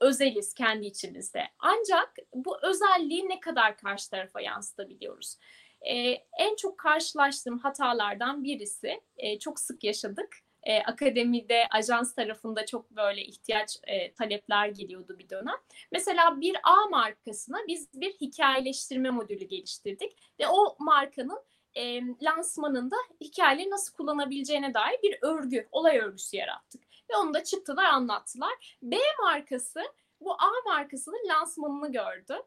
[0.00, 1.42] özeliz kendi içimizde.
[1.58, 5.36] Ancak bu özelliği ne kadar karşı tarafa yansıtabiliyoruz?
[5.80, 10.36] E, en çok karşılaştığım hatalardan birisi, e, çok sık yaşadık.
[10.62, 15.56] E, akademide, ajans tarafında çok böyle ihtiyaç, e, talepler geliyordu bir dönem.
[15.92, 21.38] Mesela bir A markasına biz bir hikayeleştirme modülü geliştirdik ve o markanın
[21.74, 26.82] e, lansmanında hikayeleri nasıl kullanabileceğine dair bir örgü, olay örgüsü yarattık.
[27.10, 28.78] Ve onu da çıktılar anlattılar.
[28.82, 29.80] B markası
[30.20, 32.42] bu A markasının lansmanını gördü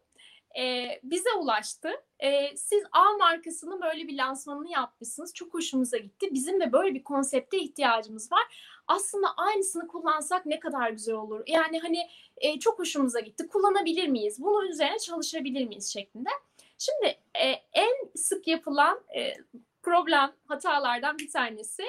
[0.60, 1.90] e, bize ulaştı.
[2.20, 5.34] E, siz A markasının böyle bir lansmanını yapmışsınız.
[5.34, 6.30] Çok hoşumuza gitti.
[6.32, 8.42] Bizim de böyle bir konsepte ihtiyacımız var.
[8.88, 11.44] Aslında aynısını kullansak ne kadar güzel olur.
[11.48, 13.48] Yani hani e, çok hoşumuza gitti.
[13.48, 14.40] Kullanabilir miyiz?
[14.40, 16.30] Bunun üzerine çalışabilir miyiz şeklinde.
[16.78, 19.34] Şimdi e, en sık yapılan e,
[19.82, 21.84] problem hatalardan bir tanesi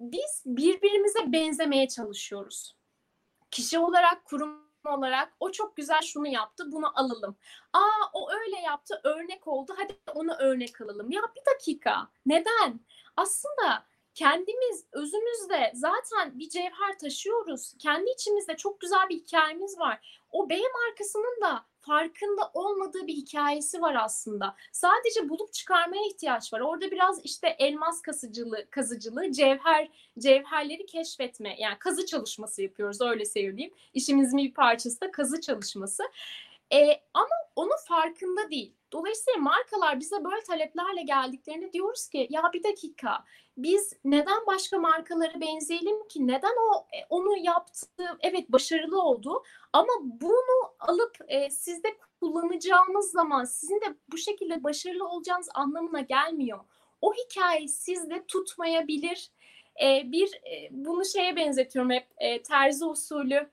[0.00, 2.76] biz birbirimize benzemeye çalışıyoruz.
[3.50, 7.36] Kişi olarak, kurum olarak o çok güzel şunu yaptı bunu alalım.
[7.72, 11.10] Aa o öyle yaptı örnek oldu hadi onu örnek alalım.
[11.10, 12.80] Ya bir dakika neden?
[13.16, 17.74] Aslında kendimiz özümüzde zaten bir cevher taşıyoruz.
[17.78, 20.22] Kendi içimizde çok güzel bir hikayemiz var.
[20.30, 24.56] O B markasının da farkında olmadığı bir hikayesi var aslında.
[24.72, 26.60] Sadece bulup çıkarmaya ihtiyaç var.
[26.60, 33.74] Orada biraz işte elmas kazıcılığı, kazıcılığı, cevher cevherleri keşfetme yani kazı çalışması yapıyoruz öyle söyleyeyim.
[33.94, 36.02] İşimizin bir parçası da kazı çalışması.
[36.72, 38.72] E, ama onun farkında değil.
[38.92, 43.24] Dolayısıyla markalar bize böyle taleplerle geldiklerinde diyoruz ki ya bir dakika
[43.56, 46.26] biz neden başka markalara benzeyelim ki?
[46.26, 47.86] Neden o e, onu yaptı?
[48.20, 51.88] Evet başarılı oldu ama bunu alıp e, sizde
[52.20, 56.60] kullanacağınız zaman sizin de bu şekilde başarılı olacağınız anlamına gelmiyor.
[57.00, 59.30] O hikaye sizde tutmayabilir.
[59.82, 63.50] E, bir e, bunu şeye benzetiyorum hep e, terzi usulü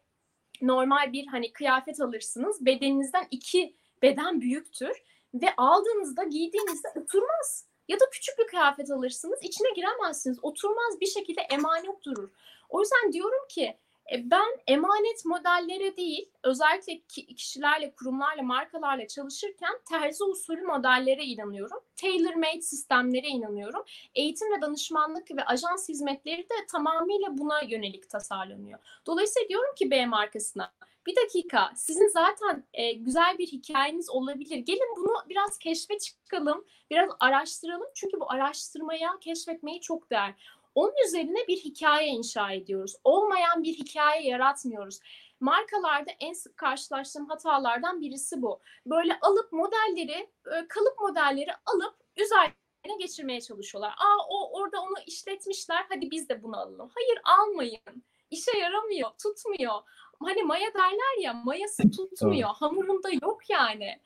[0.61, 7.65] normal bir hani kıyafet alırsınız bedeninizden iki beden büyüktür ve aldığınızda giydiğinizde oturmaz.
[7.87, 12.29] Ya da küçük bir kıyafet alırsınız içine giremezsiniz oturmaz bir şekilde emanet durur.
[12.69, 13.77] O yüzden diyorum ki
[14.11, 17.01] e, ben emanet modellere değil, özellikle
[17.35, 21.79] kişilerle, kurumlarla, markalarla çalışırken terzi usulü modellere inanıyorum.
[21.95, 23.83] Tailor-made sistemlere inanıyorum.
[24.15, 28.79] Eğitim ve danışmanlık ve ajans hizmetleri de tamamıyla buna yönelik tasarlanıyor.
[29.05, 30.71] Dolayısıyla diyorum ki B markasına,
[31.07, 34.57] bir dakika sizin zaten e, güzel bir hikayeniz olabilir.
[34.57, 37.87] Gelin bunu biraz keşfe çıkalım, biraz araştıralım.
[37.95, 40.35] Çünkü bu araştırmaya, keşfetmeyi çok değer.
[40.75, 42.95] Onun üzerine bir hikaye inşa ediyoruz.
[43.03, 44.99] Olmayan bir hikaye yaratmıyoruz.
[45.39, 48.59] Markalarda en sık karşılaştığım hatalardan birisi bu.
[48.85, 53.91] Böyle alıp modelleri, e, kalıp modelleri alıp üzerine geçirmeye çalışıyorlar.
[53.91, 55.85] Aa o orada onu işletmişler.
[55.89, 56.91] Hadi biz de bunu alalım.
[56.95, 58.03] Hayır almayın.
[58.31, 59.81] İşe yaramıyor, tutmuyor.
[60.23, 62.49] Hani maya derler ya, mayası tutmuyor.
[62.49, 63.99] Hamurunda yok yani.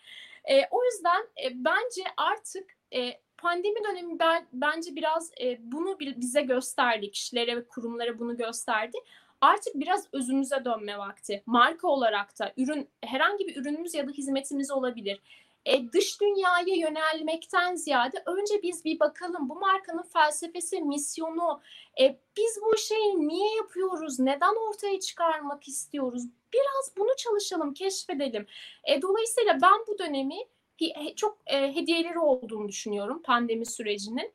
[0.45, 6.41] E, o yüzden e, bence artık e, pandemi dönemi ben, bence biraz e, bunu bize
[6.41, 7.11] gösterdi.
[7.11, 8.97] Kişilere ve kurumlara bunu gösterdi.
[9.41, 11.43] Artık biraz özümüze dönme vakti.
[11.45, 15.21] Marka olarak da ürün herhangi bir ürünümüz ya da hizmetimiz olabilir.
[15.65, 21.61] E, dış dünyaya yönelmekten ziyade önce biz bir bakalım bu markanın felsefesi, misyonu,
[22.01, 26.23] e, biz bu şeyi niye yapıyoruz, neden ortaya çıkarmak istiyoruz?
[26.53, 28.47] Biraz bunu çalışalım, keşfedelim.
[28.83, 30.37] E, dolayısıyla ben bu dönemi
[31.15, 34.33] çok e, hediyeleri olduğunu düşünüyorum pandemi sürecinin.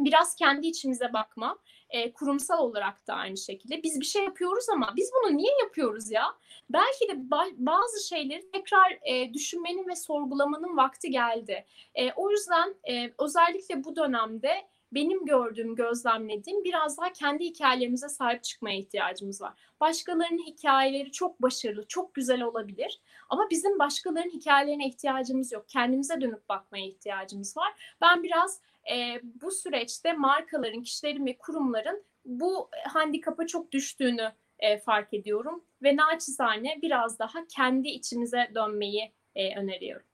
[0.00, 1.58] Biraz kendi içimize bakma,
[1.90, 3.82] e, kurumsal olarak da aynı şekilde.
[3.82, 6.24] Biz bir şey yapıyoruz ama biz bunu niye yapıyoruz ya?
[6.70, 11.66] Belki de ba- bazı şeyleri tekrar e, düşünmenin ve sorgulamanın vakti geldi.
[11.94, 18.44] E, o yüzden e, özellikle bu dönemde benim gördüğüm, gözlemlediğim biraz daha kendi hikayelerimize sahip
[18.44, 19.52] çıkmaya ihtiyacımız var.
[19.80, 23.00] Başkalarının hikayeleri çok başarılı, çok güzel olabilir.
[23.28, 25.68] Ama bizim başkalarının hikayelerine ihtiyacımız yok.
[25.68, 27.96] Kendimize dönüp bakmaya ihtiyacımız var.
[28.00, 28.60] Ben biraz
[28.92, 35.64] e, bu süreçte markaların, kişilerin ve kurumların bu handikapa çok düştüğünü e, fark ediyorum.
[35.82, 40.06] Ve naçizane biraz daha kendi içimize dönmeyi e, öneriyorum.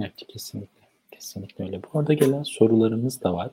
[0.00, 0.78] Evet kesinlikle.
[1.10, 1.80] Kesinlikle öyle.
[1.82, 3.50] Bu arada gelen sorularımız da var.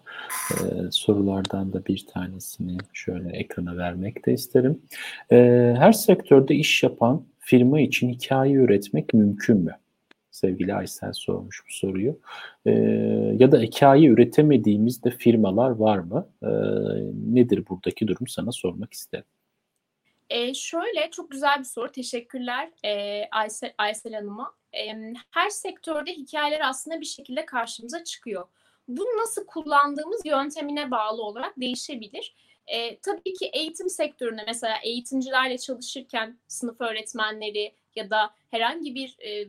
[0.52, 4.82] Ee, sorulardan da bir tanesini şöyle ekrana vermek de isterim.
[5.32, 9.72] Ee, her sektörde iş yapan firma için hikaye üretmek mümkün mü?
[10.32, 12.20] Sevgili Aysel sormuş bu soruyu.
[12.66, 12.72] Ee,
[13.40, 16.30] ya da hikaye üretemediğimiz de firmalar var mı?
[16.44, 16.48] Ee,
[17.34, 19.26] nedir buradaki durum sana sormak isterim.
[20.30, 21.92] E, şöyle çok güzel bir soru.
[21.92, 24.54] Teşekkürler e, Aysel, Aysel Hanım'a.
[24.74, 24.94] E,
[25.32, 28.48] her sektörde hikayeler aslında bir şekilde karşımıza çıkıyor.
[28.88, 32.36] Bunu nasıl kullandığımız yöntemine bağlı olarak değişebilir.
[32.68, 39.48] E, tabii ki eğitim sektöründe mesela eğitimcilerle çalışırken sınıf öğretmenleri ya da herhangi bir e,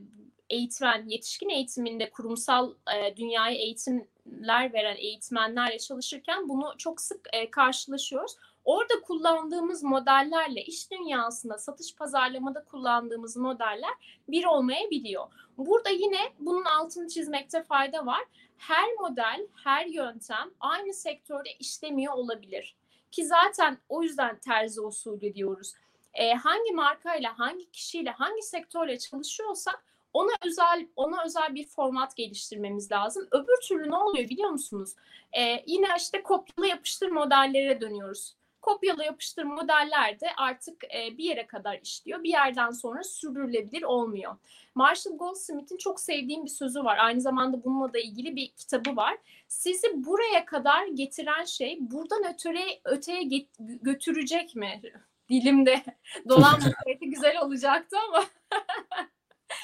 [0.51, 8.37] eğitmen, yetişkin eğitiminde kurumsal e, dünyaya eğitimler veren eğitmenlerle çalışırken bunu çok sık e, karşılaşıyoruz.
[8.67, 13.95] Orada kullandığımız modellerle iş dünyasında satış pazarlamada kullandığımız modeller
[14.29, 15.27] bir olmayabiliyor.
[15.59, 18.25] Burada yine bunun altını çizmekte fayda var.
[18.59, 22.77] Her model, her yöntem aynı sektörde işlemiyor olabilir.
[23.11, 25.73] Ki zaten o yüzden terzi usulü diyoruz.
[26.15, 32.93] Ee, hangi markayla, hangi kişiyle, hangi sektörle çalışıyorsak ona özel ona özel bir format geliştirmemiz
[32.93, 33.29] lazım.
[33.31, 34.95] Öbür türlü ne oluyor biliyor musunuz?
[35.39, 41.47] Ee, yine işte kopyala yapıştır modellere dönüyoruz kopyala yapıştır modeller de artık e, bir yere
[41.47, 42.23] kadar işliyor.
[42.23, 44.37] Bir yerden sonra sürdürülebilir olmuyor.
[44.75, 46.99] Marshall Goldsmith'in çok sevdiğim bir sözü var.
[46.99, 49.17] Aynı zamanda bununla da ilgili bir kitabı var.
[49.49, 54.83] Sizi buraya kadar getiren şey buradan öteye, öteye get, götürecek mi?
[55.29, 55.83] Dilimde
[56.29, 58.25] dolanmasaydı güzel olacaktı ama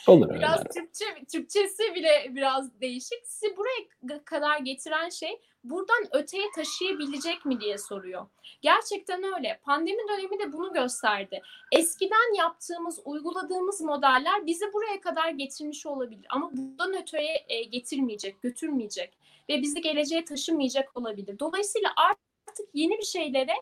[0.06, 0.68] Olur biraz öyle.
[0.68, 3.26] Türkçe, Türkçesi bile biraz değişik.
[3.26, 8.26] Sizi buraya kadar getiren şey buradan öteye taşıyabilecek mi diye soruyor.
[8.62, 9.60] Gerçekten öyle.
[9.62, 11.42] Pandemi dönemi de bunu gösterdi.
[11.72, 16.26] Eskiden yaptığımız, uyguladığımız modeller bizi buraya kadar getirmiş olabilir.
[16.28, 19.12] Ama buradan öteye e, getirmeyecek, götürmeyecek
[19.48, 21.38] ve bizi geleceğe taşımayacak olabilir.
[21.38, 23.52] Dolayısıyla artık yeni bir şeylere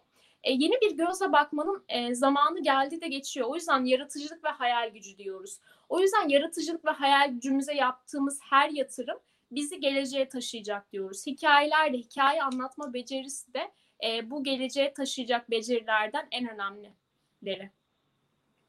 [0.44, 3.48] e, yeni bir gözle bakmanın e, zamanı geldi de geçiyor.
[3.48, 5.58] O yüzden yaratıcılık ve hayal gücü diyoruz.
[5.90, 9.18] O yüzden yaratıcılık ve hayal gücümüze yaptığımız her yatırım
[9.52, 11.26] bizi geleceğe taşıyacak diyoruz.
[11.26, 13.72] Hikayeler de, hikaye anlatma becerisi de
[14.04, 17.70] e, bu geleceğe taşıyacak becerilerden en önemlileri.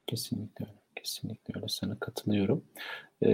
[0.08, 0.82] Kesinlikle öyle.
[0.96, 1.68] Kesinlikle öyle.
[1.68, 2.66] Sana katılıyorum.
[3.24, 3.30] Ee,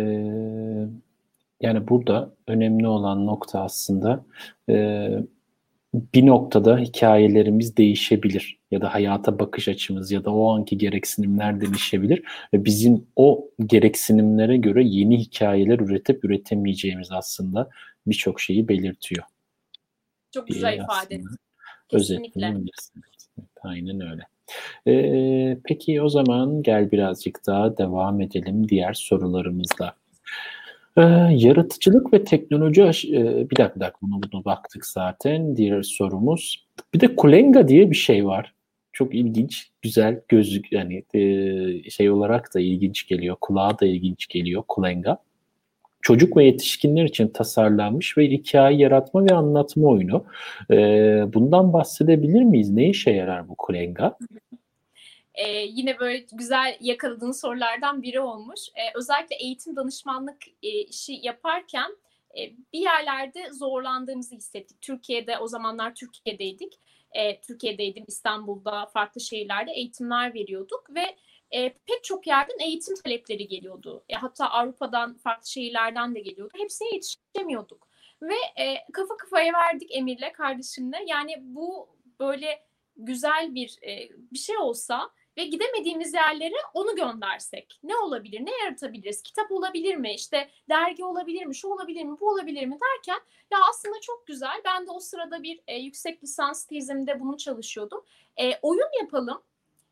[1.61, 4.25] yani burada önemli olan nokta aslında
[4.69, 5.07] e,
[5.93, 12.23] bir noktada hikayelerimiz değişebilir ya da hayata bakış açımız ya da o anki gereksinimler değişebilir
[12.53, 17.69] ve bizim o gereksinimlere göre yeni hikayeler üretip üretemeyeceğimiz aslında
[18.07, 19.23] birçok şeyi belirtiyor.
[20.33, 21.21] Çok güzel ifade.
[21.91, 23.01] Özetleyebilirsin.
[23.63, 24.21] aynen öyle.
[24.87, 29.95] Ee, peki o zaman gel birazcık daha devam edelim diğer sorularımızla.
[30.97, 35.55] Ee, yaratıcılık ve teknoloji e, bir dakika, bir dakika buna, buna baktık zaten.
[35.55, 36.67] Diğer sorumuz.
[36.93, 38.53] Bir de Kulenga diye bir şey var.
[38.93, 43.35] Çok ilginç, güzel gözlük yani e, şey olarak da ilginç geliyor.
[43.41, 45.17] Kulağa da ilginç geliyor Kulenga.
[46.01, 50.25] Çocuk ve yetişkinler için tasarlanmış ve hikaye yaratma ve anlatma oyunu.
[50.71, 52.69] Ee, bundan bahsedebilir miyiz?
[52.69, 54.17] Ne işe yarar bu Kulenga?
[55.37, 58.59] E, yine böyle güzel yakaladığın sorulardan biri olmuş.
[58.75, 61.97] E, özellikle eğitim danışmanlık e, işi yaparken
[62.37, 62.41] e,
[62.73, 64.81] bir yerlerde zorlandığımızı hissettik.
[64.81, 66.79] Türkiye'de o zamanlar Türkiye'deydik.
[67.11, 71.15] E, Türkiye'deydim İstanbul'da farklı şehirlerde eğitimler veriyorduk ve
[71.51, 74.03] e, pek çok yerden eğitim talepleri geliyordu.
[74.09, 76.53] E, hatta Avrupa'dan farklı şehirlerden de geliyordu.
[76.57, 77.87] Hepsine yetişemiyorduk.
[78.21, 80.97] Ve e, kafa kafaya verdik Emir'le kardeşimle.
[81.07, 87.95] Yani bu böyle güzel bir e, bir şey olsa ve gidemediğimiz yerlere onu göndersek ne
[87.97, 89.21] olabilir, ne yaratabiliriz?
[89.21, 90.13] Kitap olabilir mi?
[90.13, 91.55] İşte dergi olabilir mi?
[91.55, 92.19] Şu olabilir mi?
[92.19, 92.77] Bu olabilir mi?
[92.81, 93.19] Derken
[93.51, 94.61] ya aslında çok güzel.
[94.65, 98.05] Ben de o sırada bir e, yüksek lisans tezimde bunu çalışıyordum.
[98.37, 99.41] E, oyun yapalım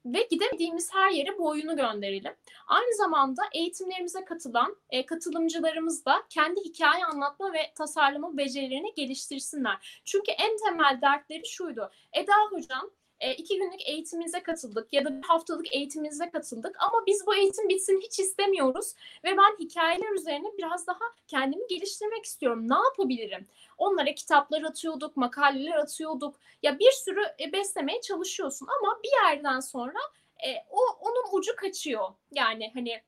[0.05, 2.34] ve gidemediğimiz her yere bu oyunu gönderelim.
[2.67, 10.01] Aynı zamanda eğitimlerimize katılan e, katılımcılarımız da kendi hikaye anlatma ve tasarlama becerilerini geliştirsinler.
[10.05, 11.91] Çünkü en temel dertleri şuydu.
[12.13, 17.28] Eda hocam e, iki günlük eğitimimize katıldık ya da bir haftalık eğitimimize katıldık ama biz
[17.28, 22.69] bu eğitim bitsin hiç istemiyoruz ve ben hikayeler üzerine biraz daha kendimi geliştirmek istiyorum.
[22.69, 23.47] Ne yapabilirim?
[23.78, 26.36] Onlara kitaplar atıyorduk, makaleler atıyorduk.
[26.63, 29.99] Ya bir sürü e, beslemeye çalışıyorsun ama bir yerden sonra
[30.45, 32.10] e, o onun ucu kaçıyor.
[32.32, 33.01] Yani hani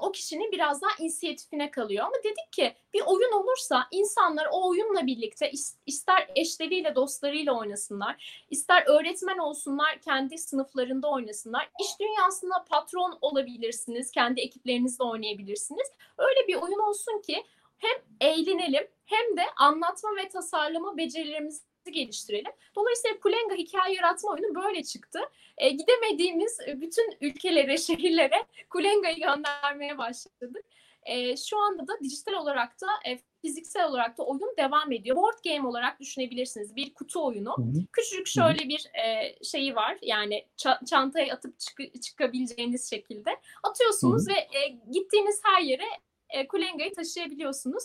[0.00, 2.04] o kişinin biraz daha inisiyatifine kalıyor.
[2.04, 5.52] Ama dedik ki bir oyun olursa insanlar o oyunla birlikte
[5.86, 11.70] ister eşleriyle dostlarıyla oynasınlar, ister öğretmen olsunlar kendi sınıflarında oynasınlar.
[11.80, 15.86] İş dünyasında patron olabilirsiniz, kendi ekiplerinizle oynayabilirsiniz.
[16.18, 17.44] Öyle bir oyun olsun ki
[17.78, 22.52] hem eğlenelim hem de anlatma ve tasarlama becerilerimizi geliştirelim.
[22.76, 25.20] Dolayısıyla Kulenga hikaye yaratma oyunu böyle çıktı.
[25.58, 30.64] E, gidemediğimiz bütün ülkelere, şehirlere Kulenga'yı göndermeye başladık.
[31.02, 35.16] E, şu anda da dijital olarak da e, fiziksel olarak da oyun devam ediyor.
[35.16, 36.76] Board game olarak düşünebilirsiniz.
[36.76, 37.56] Bir kutu oyunu.
[37.56, 37.86] Hı-hı.
[37.92, 39.98] Küçücük şöyle bir e, şeyi var.
[40.02, 43.30] Yani ça- çantaya atıp çık- çıkabileceğiniz şekilde
[43.62, 44.34] atıyorsunuz Hı-hı.
[44.36, 45.84] ve e, gittiğiniz her yere
[46.30, 47.84] e, Kulenga'yı taşıyabiliyorsunuz.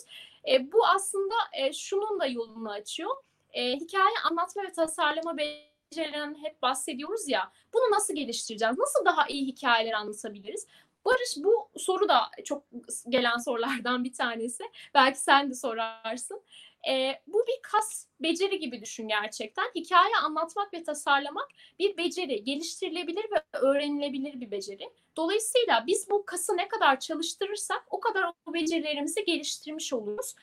[0.50, 3.16] E, bu aslında e, şunun da yolunu açıyor
[3.52, 7.52] e, hikaye anlatma ve tasarlama becerilerinden hep bahsediyoruz ya.
[7.74, 8.78] Bunu nasıl geliştireceğiz?
[8.78, 10.66] Nasıl daha iyi hikayeler anlatabiliriz?
[11.04, 12.64] Barış bu soru da çok
[13.08, 14.64] gelen sorulardan bir tanesi.
[14.94, 16.42] Belki sen de sorarsın.
[16.88, 19.64] E, bu bir kas beceri gibi düşün gerçekten.
[19.74, 24.90] Hikaye anlatmak ve tasarlamak bir beceri, geliştirilebilir ve öğrenilebilir bir beceri.
[25.16, 30.34] Dolayısıyla biz bu kası ne kadar çalıştırırsak o kadar o becerilerimizi geliştirmiş oluruz.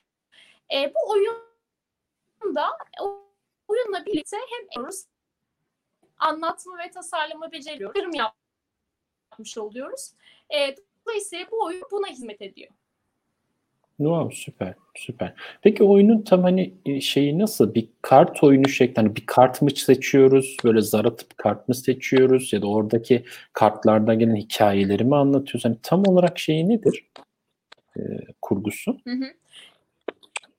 [0.73, 1.46] E, bu oyun
[2.55, 2.67] da
[3.67, 5.05] oyunla birlikte hem yapıyoruz,
[6.17, 8.13] anlatma ve tasarlama beceriyoruz, yorum
[9.31, 10.13] yapmış oluyoruz.
[10.49, 10.75] E,
[11.05, 12.71] dolayısıyla bu oyun buna hizmet ediyor.
[13.97, 15.33] Wow, süper, süper.
[15.61, 17.73] Peki oyunun tam hani e, şeyi nasıl?
[17.73, 20.57] Bir kart oyunu şekli, hani bir kart mı seçiyoruz?
[20.63, 22.53] Böyle zar atıp kart mı seçiyoruz?
[22.53, 25.65] Ya da oradaki kartlardan gelen hikayeleri mi anlatıyoruz?
[25.65, 27.07] Hani tam olarak şeyi nedir?
[27.97, 28.01] Ee,
[28.41, 28.97] kurgusu?
[29.03, 29.25] Hı hı.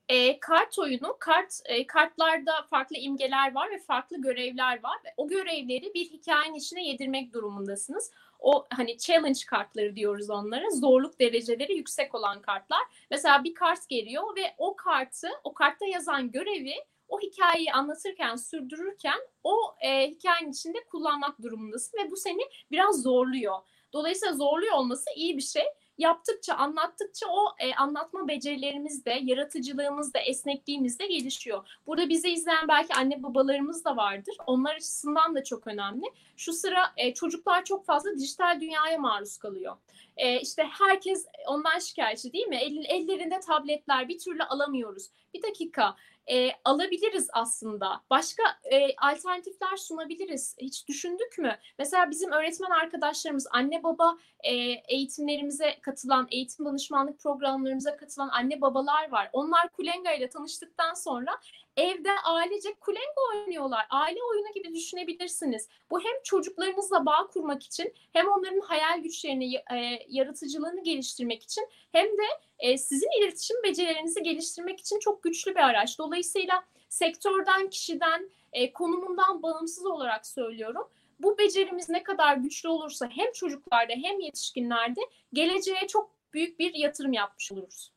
[0.09, 5.29] E, kart oyunu, kart e, kartlarda farklı imgeler var ve farklı görevler var ve o
[5.29, 8.11] görevleri bir hikayenin içine yedirmek durumundasınız.
[8.41, 10.71] O hani challenge kartları diyoruz onlara.
[10.71, 12.81] Zorluk dereceleri yüksek olan kartlar.
[13.11, 16.75] Mesela bir kart geliyor ve o kartı, o kartta yazan görevi
[17.09, 23.59] o hikayeyi anlatırken, sürdürürken o e, hikayenin içinde kullanmak durumundasın ve bu seni biraz zorluyor.
[23.93, 25.65] Dolayısıyla zorluyor olması iyi bir şey
[25.99, 31.67] yaptıkça, anlattıkça o e, anlatma becerilerimiz de, yaratıcılığımız da, esnekliğimiz de gelişiyor.
[31.87, 34.37] Burada bizi izleyen belki anne babalarımız da vardır.
[34.47, 36.05] Onlar açısından da çok önemli.
[36.37, 39.77] Şu sıra e, çocuklar çok fazla dijital dünyaya maruz kalıyor.
[40.19, 42.57] E, işte herkes ondan şikayetçi değil mi?
[42.57, 45.11] El, ellerinde tabletler bir türlü alamıyoruz.
[45.35, 45.97] Bir dakika
[46.31, 48.03] e, alabiliriz aslında.
[48.11, 50.57] Başka e, alternatifler sunabiliriz.
[50.59, 51.59] Hiç düşündük mü?
[51.79, 54.55] Mesela bizim öğretmen arkadaşlarımız, anne baba e,
[54.89, 59.31] eğitimlerimize katılan, eğitim danışmanlık programlarımıza katılan anne babalar var.
[59.33, 61.31] Onlar Kulenga ile tanıştıktan sonra
[61.77, 63.87] evde ailece Kulenga oynuyorlar.
[63.91, 65.69] Aile oyunu gibi düşünebilirsiniz.
[65.91, 72.07] Bu hem çocuklarınızla bağ kurmak için hem onların hayal güçlerini, e, yaratıcılığını geliştirmek için hem
[72.07, 72.27] de
[72.59, 75.99] e, sizin iletişim becerilerinizi geliştirmek için çok güçlü bir araç.
[75.99, 80.89] Dolayısıyla sektörden, kişiden, e, konumundan bağımsız olarak söylüyorum.
[81.21, 85.01] Bu becerimiz ne kadar güçlü olursa hem çocuklarda hem yetişkinlerde
[85.33, 87.93] geleceğe çok büyük bir yatırım yapmış oluruz.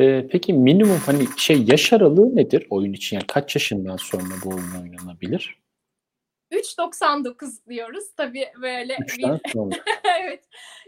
[0.00, 3.16] Ee, peki minimum hani şey yaş aralığı nedir oyun için?
[3.16, 5.64] Yani kaç yaşından sonra bu oyun oynanabilir?
[6.52, 8.04] 3.99 diyoruz.
[8.16, 9.50] Tabii böyle 3'ten bir...
[9.50, 9.74] sonra.
[10.20, 10.44] evet.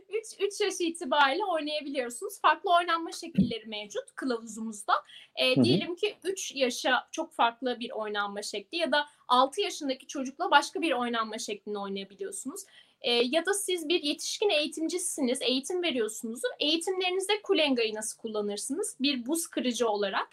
[0.09, 2.41] 3, 3 yaş itibariyle oynayabiliyorsunuz.
[2.41, 4.93] Farklı oynanma şekilleri mevcut kılavuzumuzda.
[5.37, 10.51] E, diyelim ki 3 yaşa çok farklı bir oynanma şekli ya da 6 yaşındaki çocukla
[10.51, 12.61] başka bir oynanma şeklini oynayabiliyorsunuz.
[13.07, 16.41] E, ya da siz bir yetişkin eğitimcisiniz, eğitim veriyorsunuz.
[16.61, 18.97] Eğitimlerinizde kulengayı nasıl kullanırsınız?
[19.01, 20.29] Bir buz kırıcı olarak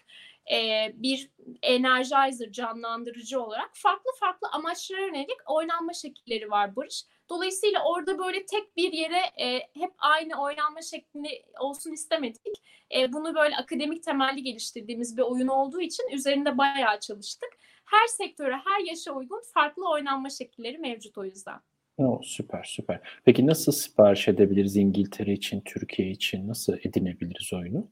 [0.52, 1.30] e, bir
[1.62, 7.04] energizer, canlandırıcı olarak farklı farklı amaçlara yönelik oynanma şekilleri var Barış.
[7.28, 12.62] Dolayısıyla orada böyle tek bir yere e, hep aynı oynanma şekli olsun istemedik.
[12.94, 17.50] E, bunu böyle akademik temelli geliştirdiğimiz bir oyun olduğu için üzerinde bayağı çalıştık.
[17.84, 21.60] Her sektöre, her yaşa uygun farklı oynanma şekilleri mevcut o yüzden.
[21.98, 23.00] O, süper süper.
[23.24, 26.48] Peki nasıl sipariş edebiliriz İngiltere için, Türkiye için?
[26.48, 27.88] Nasıl edinebiliriz oyunu?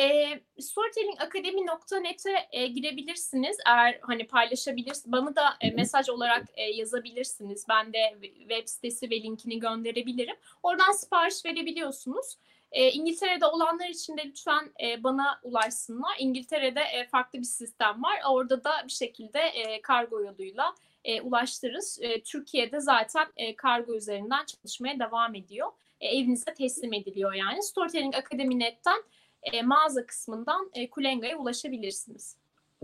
[0.00, 3.56] E, storytellingakademi.net'e e, girebilirsiniz.
[3.66, 5.12] Eğer hani paylaşabilirsiniz.
[5.12, 7.66] Bana da e, mesaj olarak e, yazabilirsiniz.
[7.68, 7.98] Ben de
[8.38, 10.36] web sitesi ve linkini gönderebilirim.
[10.62, 12.36] Oradan sipariş verebiliyorsunuz.
[12.72, 16.16] E, İngiltere'de olanlar için de lütfen e, bana ulaşsınlar.
[16.18, 18.20] İngiltere'de e, farklı bir sistem var.
[18.30, 20.74] Orada da bir şekilde e, kargo yoluyla
[21.04, 21.98] e, ulaştırırız.
[22.02, 25.68] E, Türkiye'de zaten e, kargo üzerinden çalışmaya devam ediyor.
[26.00, 27.62] E, evinize teslim ediliyor yani.
[27.62, 29.02] Storytelling Akademi Net'ten
[29.42, 32.36] e, mağaza kısmından e, Kulenga'ya ulaşabilirsiniz.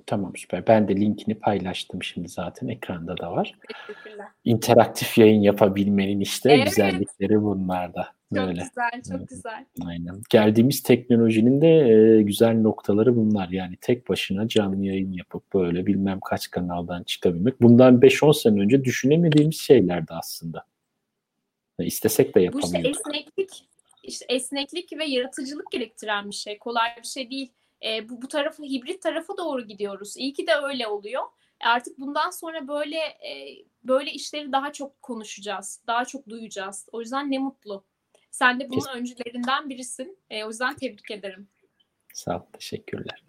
[0.08, 0.66] Tamam süper.
[0.66, 3.54] Ben de linkini paylaştım şimdi zaten ekranda da var.
[4.44, 6.66] İnteraktif yayın yapabilmenin işte evet.
[6.66, 8.08] güzellikleri bunlarda.
[8.34, 8.62] Çok Böyle.
[8.62, 9.28] güzel, çok evet.
[9.28, 9.64] güzel.
[9.86, 10.22] Aynen.
[10.30, 13.48] Geldiğimiz teknolojinin de e, güzel noktaları bunlar.
[13.48, 17.62] Yani tek başına canlı yayın yapıp böyle bilmem kaç kanaldan çıkabilmek.
[17.62, 20.64] Bundan 5-10 sene önce düşünemediğimiz şeylerdi aslında.
[21.78, 22.84] İstesek de yapamıyorduk.
[22.84, 23.64] Bu işte esneklik
[24.02, 26.58] işte esneklik ve yaratıcılık gerektiren bir şey.
[26.58, 27.52] Kolay bir şey değil.
[27.86, 30.16] E, bu, bu tarafı hibrit tarafa doğru gidiyoruz.
[30.16, 31.22] İyi ki de öyle oluyor.
[31.64, 35.82] E, artık bundan sonra böyle e, böyle işleri daha çok konuşacağız.
[35.86, 36.86] Daha çok duyacağız.
[36.92, 37.84] O yüzden ne mutlu.
[38.30, 38.98] Sen de bunun Kesin.
[38.98, 40.18] öncülerinden birisin.
[40.30, 41.48] E, o yüzden tebrik ederim.
[42.14, 42.42] Sağ ol.
[42.52, 43.24] Teşekkürler.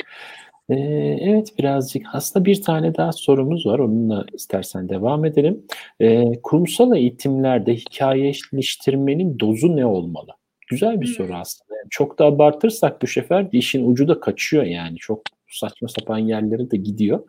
[0.70, 0.76] Ee,
[1.22, 3.80] evet birazcık aslında bir tane daha sorumuz var.
[3.80, 5.66] Onunla istersen devam edelim.
[6.00, 10.32] Ee, kurumsal eğitimlerde hikayeleştirmenin dozu ne olmalı?
[10.68, 11.14] Güzel bir hmm.
[11.14, 11.69] soru aslında.
[11.90, 14.98] Çok da abartırsak bu sefer işin ucu da kaçıyor yani.
[14.98, 17.24] Çok saçma sapan yerlere de gidiyor.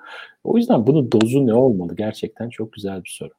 [0.45, 1.97] O yüzden bunun dozu ne olmalı?
[1.97, 3.33] Gerçekten çok güzel bir soru.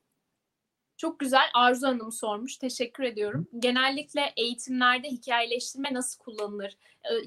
[0.97, 1.45] Çok güzel.
[1.53, 2.57] Arzu Hanım sormuş.
[2.57, 3.47] Teşekkür ediyorum.
[3.59, 6.77] Genellikle eğitimlerde hikayeleştirme nasıl kullanılır?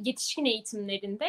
[0.04, 1.24] Yetişkin eğitimlerinde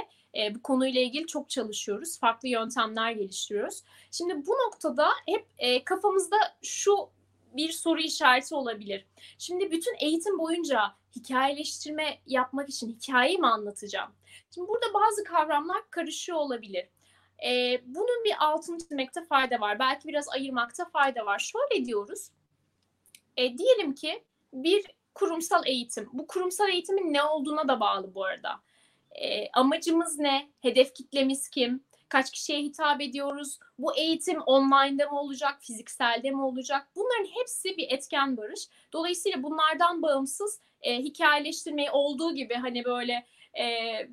[0.56, 2.20] bu konuyla ilgili çok çalışıyoruz.
[2.20, 3.84] Farklı yöntemler geliştiriyoruz.
[4.12, 5.46] Şimdi bu noktada hep
[5.86, 6.96] kafamızda şu
[7.56, 9.06] bir soru işareti olabilir.
[9.38, 14.12] Şimdi bütün eğitim boyunca hikayeleştirme yapmak için hikayeyi mi anlatacağım?
[14.54, 16.88] Şimdi burada bazı kavramlar karışıyor olabilir.
[17.46, 19.80] Ee, bunun bir altını çizmekte fayda var.
[19.80, 21.40] Belki biraz ayırmakta fayda var.
[21.40, 22.30] Şöyle diyoruz.
[23.38, 26.10] E, diyelim ki bir kurumsal eğitim.
[26.14, 28.62] Bu kurumsal eğitimin ne olduğuna da bağlı bu arada.
[29.12, 30.50] E, amacımız ne?
[30.62, 31.84] Hedef kitlemiz kim?
[32.10, 36.88] Kaç kişiye hitap ediyoruz, bu eğitim online'da mı olacak, fizikselde mi olacak?
[36.96, 38.68] Bunların hepsi bir etken barış.
[38.94, 43.26] Dolayısıyla bunlardan bağımsız e, hikayeleştirmeyi olduğu gibi hani böyle
[43.60, 43.66] e,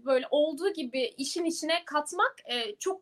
[0.04, 3.00] böyle olduğu gibi işin içine katmak e, çok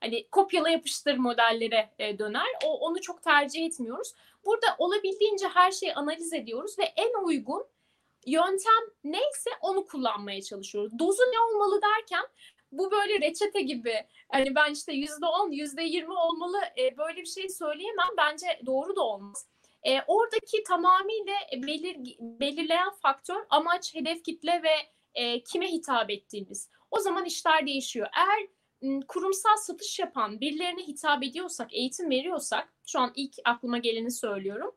[0.00, 2.48] hani kopyala yapıştır modellere e, döner.
[2.64, 4.14] O onu çok tercih etmiyoruz.
[4.44, 7.66] Burada olabildiğince her şeyi analiz ediyoruz ve en uygun
[8.26, 10.98] yöntem neyse onu kullanmaya çalışıyoruz.
[10.98, 12.24] Dozu ne olmalı derken
[12.72, 13.94] bu böyle reçete gibi
[14.28, 18.08] hani ben işte yüzde on, yüzde yirmi olmalı e, böyle bir şey söyleyemem.
[18.18, 19.46] Bence doğru da olmaz.
[19.82, 24.74] E, oradaki tamamıyla belir, belirleyen faktör amaç, hedef kitle ve
[25.14, 26.70] e, kime hitap ettiğimiz.
[26.90, 28.08] O zaman işler değişiyor.
[28.16, 28.48] Eğer
[29.08, 34.76] kurumsal satış yapan birilerine hitap ediyorsak, eğitim veriyorsak, şu an ilk aklıma geleni söylüyorum.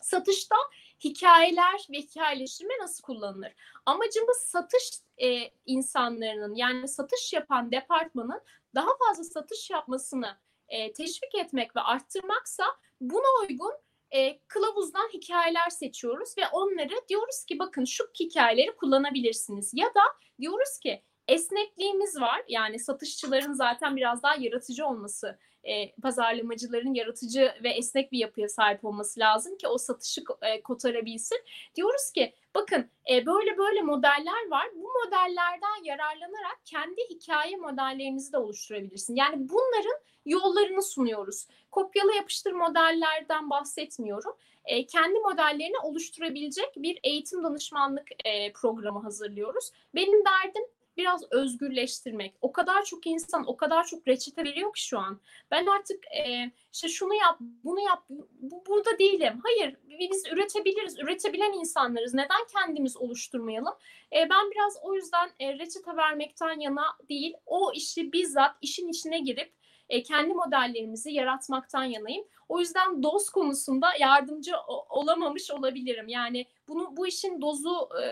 [0.00, 0.56] Satışta
[1.04, 3.52] hikayeler ve hikayeleştirme nasıl kullanılır?
[3.86, 4.90] Amacımız satış
[5.22, 8.42] e, insanlarının yani satış yapan departmanın
[8.74, 10.38] daha fazla satış yapmasını
[10.68, 12.64] e, teşvik etmek ve arttırmaksa
[13.00, 13.72] buna uygun
[14.10, 20.02] e, kılavuzdan hikayeler seçiyoruz ve onları diyoruz ki bakın şu hikayeleri kullanabilirsiniz ya da
[20.40, 27.70] diyoruz ki esnekliğimiz var yani satışçıların zaten biraz daha yaratıcı olması e, pazarlamacıların yaratıcı ve
[27.70, 31.38] esnek bir yapıya sahip olması lazım ki o satışı e, kotarabilsin.
[31.76, 34.68] Diyoruz ki bakın e, böyle böyle modeller var.
[34.74, 39.16] Bu modellerden yararlanarak kendi hikaye modellerinizi de oluşturabilirsin.
[39.16, 41.46] Yani bunların yollarını sunuyoruz.
[41.70, 44.36] Kopyala yapıştır modellerden bahsetmiyorum.
[44.64, 49.70] E, kendi modellerini oluşturabilecek bir eğitim danışmanlık e, programı hazırlıyoruz.
[49.94, 50.62] Benim derdim
[51.00, 52.34] biraz özgürleştirmek.
[52.40, 55.20] O kadar çok insan, o kadar çok reçete veriyor ki şu an.
[55.50, 58.04] Ben artık e, işte şunu yap, bunu yap,
[58.40, 59.40] bu, burada değilim.
[59.42, 62.14] Hayır, biz üretebiliriz, üretebilen insanlarız.
[62.14, 63.74] Neden kendimiz oluşturmayalım?
[64.12, 69.18] E, ben biraz o yüzden e, reçete vermekten yana değil, o işi bizzat işin içine
[69.18, 69.59] girip
[69.90, 72.24] e, kendi modellerimizi yaratmaktan yanayım.
[72.48, 74.52] O yüzden doz konusunda yardımcı
[74.88, 76.08] olamamış olabilirim.
[76.08, 78.04] Yani bunu bu işin dozu e,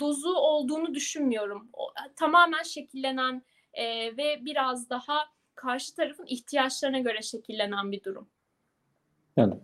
[0.00, 1.68] dozu olduğunu düşünmüyorum.
[1.72, 3.42] O, tamamen şekillenen
[3.74, 5.18] e, ve biraz daha
[5.54, 8.28] karşı tarafın ihtiyaçlarına göre şekillenen bir durum.
[9.36, 9.54] Yani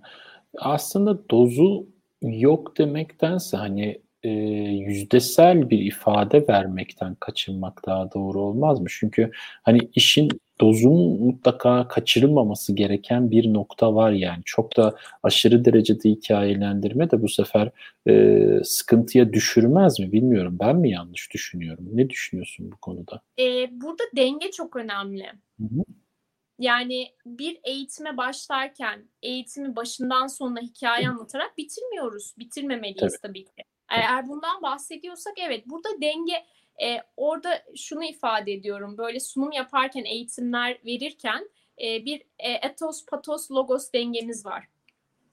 [0.58, 1.86] aslında dozu
[2.22, 8.86] yok demektense hani e, yüzdesel bir ifade vermekten kaçınmak daha doğru olmaz mı?
[8.90, 9.30] Çünkü
[9.62, 10.28] hani işin
[10.61, 14.42] dozun mutlaka kaçırılmaması gereken bir nokta var yani.
[14.44, 17.70] Çok da aşırı derecede hikayelendirme de bu sefer
[18.09, 20.57] e, sıkıntıya düşürmez mi bilmiyorum.
[20.61, 21.88] Ben mi yanlış düşünüyorum?
[21.92, 23.20] Ne düşünüyorsun bu konuda?
[23.38, 25.26] Ee, burada denge çok önemli.
[25.61, 25.84] Hı hı.
[26.59, 32.34] Yani bir eğitime başlarken eğitimi başından sonuna hikaye anlatarak bitirmiyoruz.
[32.38, 33.62] Bitirmemeliyiz tabii, tabii ki.
[33.90, 36.44] Eğer bundan bahsediyorsak evet burada denge
[36.82, 38.98] e, orada şunu ifade ediyorum.
[38.98, 41.50] Böyle sunum yaparken, eğitimler verirken
[41.82, 44.64] e, bir e, etos, patos, logos dengemiz var.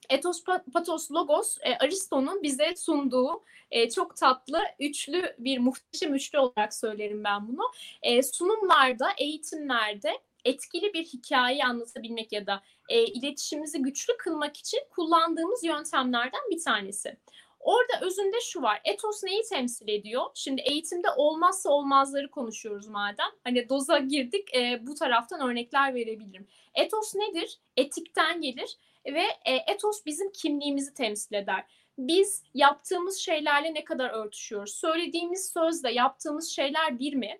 [0.10, 6.74] Etos, patos, logos e, Aristo'nun bize sunduğu e, çok tatlı üçlü bir muhteşem üçlü olarak
[6.74, 7.72] söylerim ben bunu.
[8.02, 10.14] E, sunumlarda, eğitimlerde
[10.46, 17.18] etkili bir hikaye anlatabilmek ya da e, iletişimimizi güçlü kılmak için kullandığımız yöntemlerden bir tanesi.
[17.60, 18.82] Orada özünde şu var.
[18.86, 20.24] Etos neyi temsil ediyor?
[20.36, 23.30] Şimdi eğitimde olmazsa olmazları konuşuyoruz madem.
[23.44, 26.48] Hani doza girdik e, bu taraftan örnekler verebilirim.
[26.76, 27.60] Etos nedir?
[27.78, 31.66] Etikten gelir ve e, etos bizim kimliğimizi temsil eder.
[31.98, 34.74] Biz yaptığımız şeylerle ne kadar örtüşüyoruz?
[34.74, 37.40] Söylediğimiz sözle yaptığımız şeyler bir mi?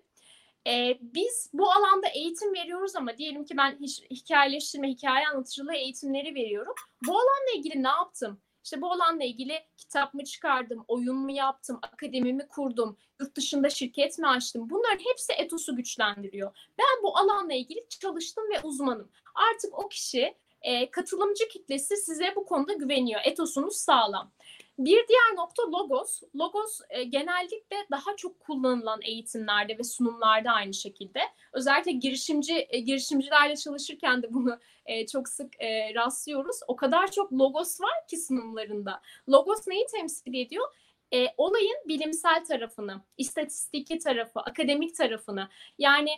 [0.66, 3.78] Ee, biz bu alanda eğitim veriyoruz ama diyelim ki ben
[4.10, 6.74] hikayeleştirme, hikaye anlatıcılığı eğitimleri veriyorum.
[7.06, 8.40] Bu alanla ilgili ne yaptım?
[8.64, 14.18] İşte bu alanla ilgili kitap mı çıkardım, oyun mu yaptım, akademimi kurdum, yurt dışında şirket
[14.18, 14.70] mi açtım?
[14.70, 16.56] Bunların hepsi etosu güçlendiriyor.
[16.78, 19.10] Ben bu alanla ilgili çalıştım ve uzmanım.
[19.34, 23.20] Artık o kişi e, katılımcı kitlesi size bu konuda güveniyor.
[23.24, 24.32] Etosunuz sağlam.
[24.80, 26.22] Bir diğer nokta logos.
[26.36, 31.20] Logos e, genellikle daha çok kullanılan eğitimlerde ve sunumlarda aynı şekilde.
[31.52, 36.60] Özellikle girişimci e, girişimcilerle çalışırken de bunu e, çok sık e, rastlıyoruz.
[36.68, 39.02] O kadar çok logos var ki sunumlarında.
[39.28, 40.66] Logos neyi temsil ediyor?
[41.14, 45.48] E, olayın bilimsel tarafını, istatistiki tarafı, akademik tarafını.
[45.78, 46.10] Yani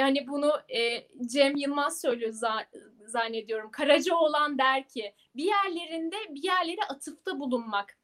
[0.00, 2.32] hani bunu e, Cem Yılmaz söylüyor
[3.06, 3.70] zannediyorum.
[3.70, 8.03] Karaca olan der ki bir yerlerinde bir yerlere atıfta bulunmak.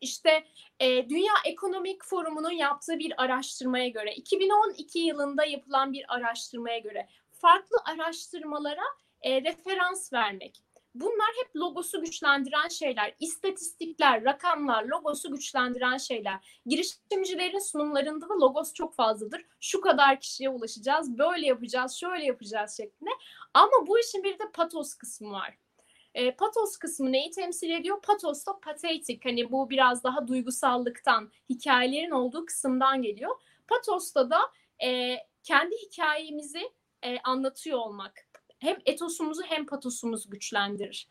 [0.00, 0.44] İşte
[0.80, 7.76] e, Dünya Ekonomik Forumu'nun yaptığı bir araştırmaya göre 2012 yılında yapılan bir araştırmaya göre farklı
[7.84, 8.84] araştırmalara
[9.22, 10.62] e, referans vermek.
[10.94, 13.14] Bunlar hep logosu güçlendiren şeyler.
[13.20, 16.60] İstatistikler, rakamlar, logosu güçlendiren şeyler.
[16.66, 19.46] Girişimcilerin sunumlarında da logos çok fazladır.
[19.60, 23.10] Şu kadar kişiye ulaşacağız, böyle yapacağız, şöyle yapacağız şeklinde.
[23.54, 25.58] Ama bu işin bir de patos kısmı var.
[26.14, 28.02] E, patos kısmı neyi temsil ediyor?
[28.02, 29.24] Patos da patetik.
[29.24, 33.36] Hani bu biraz daha duygusallıktan, hikayelerin olduğu kısımdan geliyor.
[33.68, 34.40] Patos'ta da
[34.84, 36.70] e, kendi hikayemizi
[37.02, 41.08] e, anlatıyor olmak hem etosumuzu hem patosumuzu güçlendirir.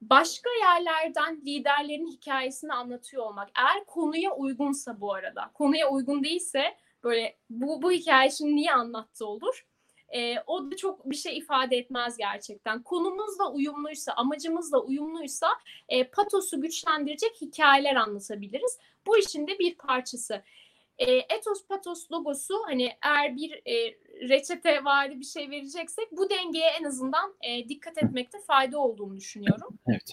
[0.00, 3.48] Başka yerlerden liderlerin hikayesini anlatıyor olmak.
[3.56, 9.26] Eğer konuya uygunsa bu arada, konuya uygun değilse böyle bu, bu hikaye şimdi niye anlattı
[9.26, 9.66] olur?
[10.14, 12.82] E, o da çok bir şey ifade etmez gerçekten.
[12.82, 15.48] Konumuzla uyumluysa, amacımızla uyumluysa
[15.88, 18.78] e, patosu güçlendirecek hikayeler anlatabiliriz.
[19.06, 20.42] Bu işin de bir parçası.
[20.98, 23.96] E, etos patos logosu hani eğer bir e,
[24.28, 29.78] reçete vari bir şey vereceksek bu dengeye en azından e, dikkat etmekte fayda olduğunu düşünüyorum.
[29.88, 30.10] Evet.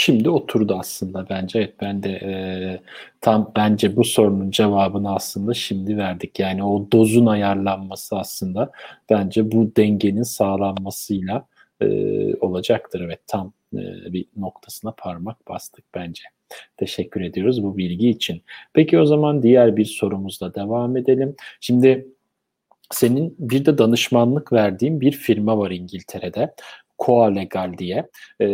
[0.00, 1.58] Şimdi oturdu aslında bence.
[1.58, 2.32] Evet ben de e,
[3.20, 6.38] tam bence bu sorunun cevabını aslında şimdi verdik.
[6.38, 8.70] Yani o dozun ayarlanması aslında
[9.10, 11.46] bence bu dengenin sağlanmasıyla
[11.80, 11.86] e,
[12.34, 13.00] olacaktır.
[13.00, 16.22] Evet tam e, bir noktasına parmak bastık bence.
[16.76, 18.42] Teşekkür ediyoruz bu bilgi için.
[18.72, 21.36] Peki o zaman diğer bir sorumuzla devam edelim.
[21.60, 22.08] Şimdi
[22.90, 26.54] senin bir de danışmanlık verdiğin bir firma var İngiltere'de.
[26.98, 28.08] Koa Legal diye.
[28.40, 28.46] E,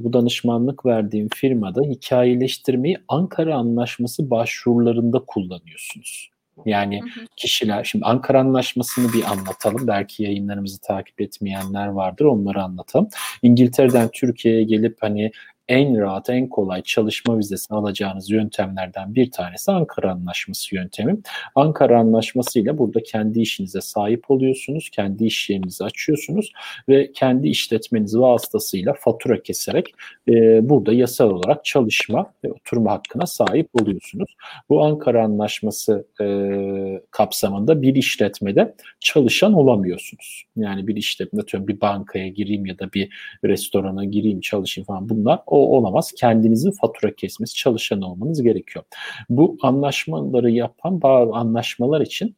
[0.00, 6.30] bu danışmanlık verdiğim firmada hikayeleştirmeyi Ankara Anlaşması başvurularında kullanıyorsunuz.
[6.66, 7.00] Yani
[7.36, 9.86] kişiler, şimdi Ankara Anlaşması'nı bir anlatalım.
[9.86, 13.08] Belki yayınlarımızı takip etmeyenler vardır, onları anlatalım.
[13.42, 15.30] İngiltere'den Türkiye'ye gelip hani
[15.68, 21.18] en rahat, en kolay çalışma vizesi alacağınız yöntemlerden bir tanesi Ankara Anlaşması yöntemi.
[21.54, 26.52] Ankara Anlaşması ile burada kendi işinize sahip oluyorsunuz, kendi iş yerinizi açıyorsunuz
[26.88, 29.94] ve kendi işletmeniz vasıtasıyla fatura keserek
[30.28, 34.36] e, burada yasal olarak çalışma ve oturma hakkına sahip oluyorsunuz.
[34.68, 36.26] Bu Ankara Anlaşması e,
[37.10, 40.44] kapsamında bir işletmede çalışan olamıyorsunuz.
[40.56, 43.08] Yani bir işletme, bir bankaya gireyim ya da bir
[43.44, 46.12] restorana gireyim, çalışayım falan bunlar o o olamaz.
[46.18, 48.84] Kendinizin fatura kesmesi, çalışan olmanız gerekiyor.
[49.28, 51.02] Bu anlaşmaları yapan
[51.32, 52.36] anlaşmalar için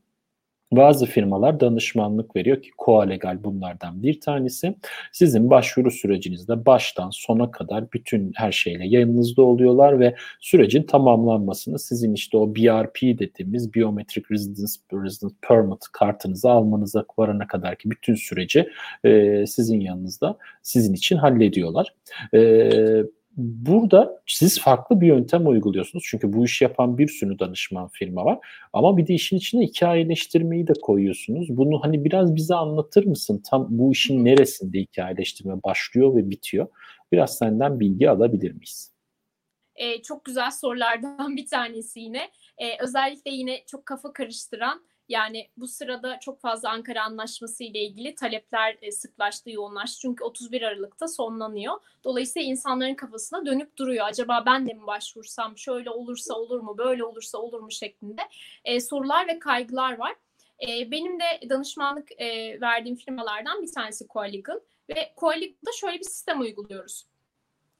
[0.72, 4.74] bazı firmalar danışmanlık veriyor ki Koa Legal bunlardan bir tanesi.
[5.12, 12.14] Sizin başvuru sürecinizde baştan sona kadar bütün her şeyle yanınızda oluyorlar ve sürecin tamamlanmasını sizin
[12.14, 18.68] işte o BRP dediğimiz Biometric Residence, Residence Permit kartınızı almanıza varana kadar ki bütün süreci
[19.04, 21.94] e, sizin yanınızda sizin için hallediyorlar.
[22.34, 22.40] E,
[23.36, 26.04] Burada siz farklı bir yöntem uyguluyorsunuz.
[26.06, 28.38] Çünkü bu işi yapan bir sürü danışman firma var.
[28.72, 31.56] Ama bir de işin içine hikayeleştirmeyi de koyuyorsunuz.
[31.56, 33.42] Bunu hani biraz bize anlatır mısın?
[33.50, 36.66] Tam bu işin neresinde hikayeleştirme başlıyor ve bitiyor?
[37.12, 38.92] Biraz senden bilgi alabilir miyiz?
[39.74, 42.30] Ee, çok güzel sorulardan bir tanesi yine.
[42.58, 48.14] Ee, özellikle yine çok kafa karıştıran yani bu sırada çok fazla Ankara Anlaşması ile ilgili
[48.14, 49.98] talepler e, sıklaştı, yoğunlaştı.
[50.00, 51.74] Çünkü 31 Aralık'ta sonlanıyor.
[52.04, 54.06] Dolayısıyla insanların kafasına dönüp duruyor.
[54.06, 58.22] Acaba ben de mi başvursam, şöyle olursa olur mu, böyle olursa olur mu şeklinde
[58.64, 60.14] e, sorular ve kaygılar var.
[60.68, 62.10] E, benim de danışmanlık
[62.60, 67.06] verdiğim firmalardan bir tanesi Coaligal ve Coaligal'da şöyle bir sistem uyguluyoruz.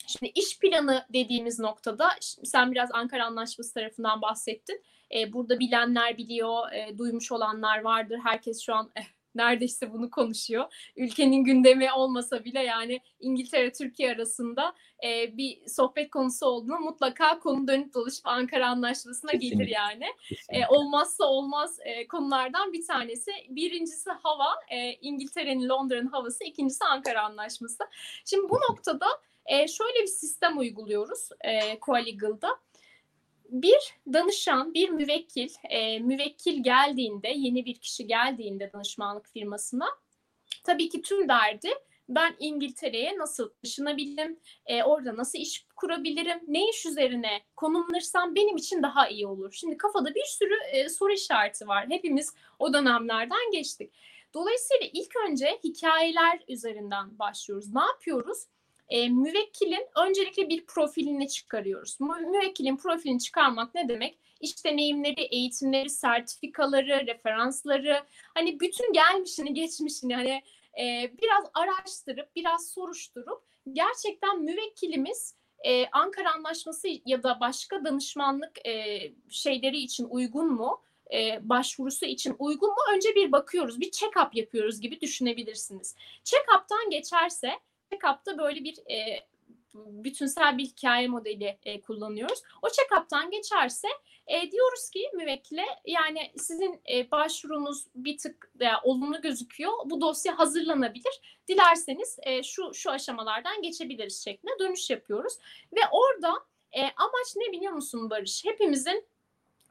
[0.06, 2.08] Şimdi iş planı dediğimiz noktada
[2.44, 4.82] sen biraz Ankara Anlaşması tarafından bahsettin.
[5.14, 8.18] E, burada bilenler biliyor, e, duymuş olanlar vardır.
[8.24, 9.04] Herkes şu an eh,
[9.34, 10.92] neredeyse bunu konuşuyor.
[10.96, 17.68] Ülkenin gündemi olmasa bile yani İngiltere Türkiye arasında e, bir sohbet konusu olduğunu mutlaka konu
[17.68, 19.56] dönüp dolaşıp Ankara Anlaşması'na Kesinlikle.
[19.56, 20.06] gelir yani.
[20.48, 23.30] E, olmazsa olmaz e, konulardan bir tanesi.
[23.48, 27.84] Birincisi hava, e, İngiltere'nin Londra'nın havası, ikincisi Ankara Anlaşması.
[28.24, 29.06] Şimdi bu noktada
[29.46, 32.58] e, şöyle bir sistem uyguluyoruz e, Coaligal'da
[33.50, 39.86] bir danışan, bir müvekkil, e, müvekkil geldiğinde, yeni bir kişi geldiğinde danışmanlık firmasına
[40.64, 41.70] tabii ki tüm derdi
[42.10, 48.82] ben İngiltere'ye nasıl taşınabilirim, e, orada nasıl iş kurabilirim, ne iş üzerine konumlanırsam benim için
[48.82, 49.52] daha iyi olur.
[49.52, 51.86] Şimdi kafada bir sürü e, soru işareti var.
[51.88, 53.92] Hepimiz o dönemlerden geçtik.
[54.34, 57.74] Dolayısıyla ilk önce hikayeler üzerinden başlıyoruz.
[57.74, 58.46] Ne yapıyoruz?
[58.90, 62.00] E, müvekkilin öncelikle bir profilini çıkarıyoruz.
[62.00, 64.18] Mü, müvekkilin profilini çıkarmak ne demek?
[64.40, 68.02] İş deneyimleri, eğitimleri, sertifikaları, referansları,
[68.34, 70.42] hani bütün gelmişini, geçmişini hani
[70.80, 75.34] e, biraz araştırıp, biraz soruşturup gerçekten müvekkilimiz
[75.64, 80.82] e, Ankara Anlaşması ya da başka danışmanlık e, şeyleri için uygun mu?
[81.12, 82.76] e, başvurusu için uygun mu?
[82.94, 85.96] Önce bir bakıyoruz, bir check-up yapıyoruz gibi düşünebilirsiniz.
[86.24, 87.52] Check-up'tan geçerse
[87.90, 89.26] check-up'ta böyle bir e,
[89.74, 92.42] bütünsel bir hikaye modeli e, kullanıyoruz.
[92.62, 93.88] O check-up'tan geçerse
[94.26, 99.72] e, diyoruz ki müvekkile yani sizin e, başvurunuz bir tık e, olumlu gözüküyor.
[99.84, 101.40] Bu dosya hazırlanabilir.
[101.48, 105.34] Dilerseniz e, şu şu aşamalardan geçebiliriz şeklinde dönüş yapıyoruz.
[105.72, 106.34] Ve orada
[106.72, 108.44] e, amaç ne biliyor musun Barış?
[108.44, 109.06] Hepimizin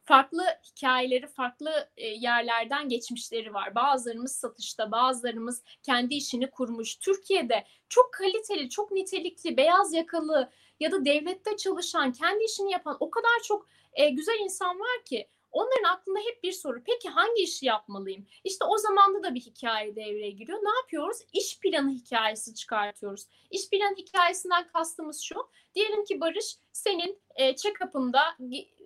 [0.10, 3.76] farklı hikayeleri, farklı e, yerlerden geçmişleri var.
[3.76, 6.96] Bazılarımız satışta, bazılarımız kendi işini kurmuş.
[6.96, 10.50] Türkiye'de çok kaliteli, çok nitelikli, beyaz yakalı
[10.80, 15.28] ya da devlette çalışan, kendi işini yapan o kadar çok e, güzel insan var ki
[15.52, 16.84] Onların aklında hep bir soru.
[16.86, 18.28] Peki hangi işi yapmalıyım?
[18.44, 20.60] İşte o zamanda da bir hikaye devreye giriyor.
[20.64, 21.18] Ne yapıyoruz?
[21.34, 23.26] İş planı hikayesi çıkartıyoruz.
[23.52, 25.36] İş planı hikayesinden kastımız şu.
[25.76, 28.22] Diyelim ki Barış senin e, check-up'ında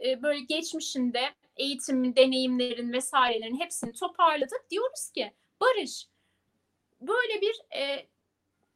[0.06, 4.70] e, böyle geçmişinde eğitimin, deneyimlerin vesairelerin hepsini toparladık.
[4.70, 6.08] Diyoruz ki Barış
[7.02, 8.08] böyle bir e,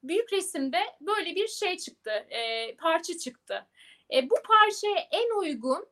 [0.03, 3.67] büyük resimde böyle bir şey çıktı, e, parça çıktı.
[4.13, 5.87] E, bu parçaya en uygun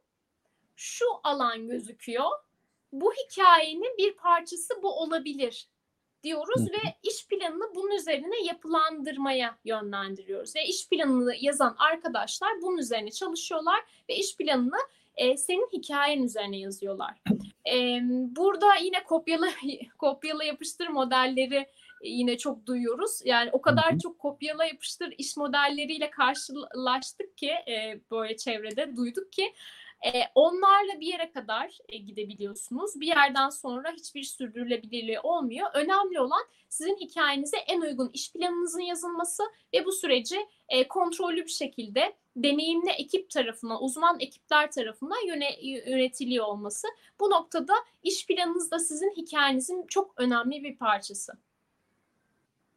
[0.76, 2.32] şu alan gözüküyor.
[2.91, 5.67] Bu hikayenin bir parçası bu olabilir
[6.23, 10.55] diyoruz ve iş planını bunun üzerine yapılandırmaya yönlendiriyoruz.
[10.55, 14.78] Ve iş planını yazan arkadaşlar bunun üzerine çalışıyorlar ve iş planını
[15.15, 17.15] e, senin hikayen üzerine yazıyorlar.
[17.71, 17.99] E,
[18.36, 19.47] burada yine kopyala
[19.97, 21.67] kopyala yapıştır modelleri
[22.03, 23.21] yine çok duyuyoruz.
[23.26, 29.53] Yani o kadar çok kopyala yapıştır iş modelleriyle karşılaştık ki e, böyle çevrede duyduk ki
[30.06, 32.99] e, onlarla bir yere kadar e, gidebiliyorsunuz.
[32.99, 35.68] Bir yerden sonra hiçbir sürdürülebilirliği olmuyor.
[35.74, 39.43] Önemli olan sizin hikayenize en uygun iş planınızın yazılması
[39.74, 40.38] ve bu süreci
[40.70, 46.88] e, kontrollü bir şekilde deneyimli ekip tarafından, uzman ekipler tarafından yöne, yönetiliyor olması.
[47.20, 51.34] Bu noktada iş planınız da sizin hikayenizin çok önemli bir parçası.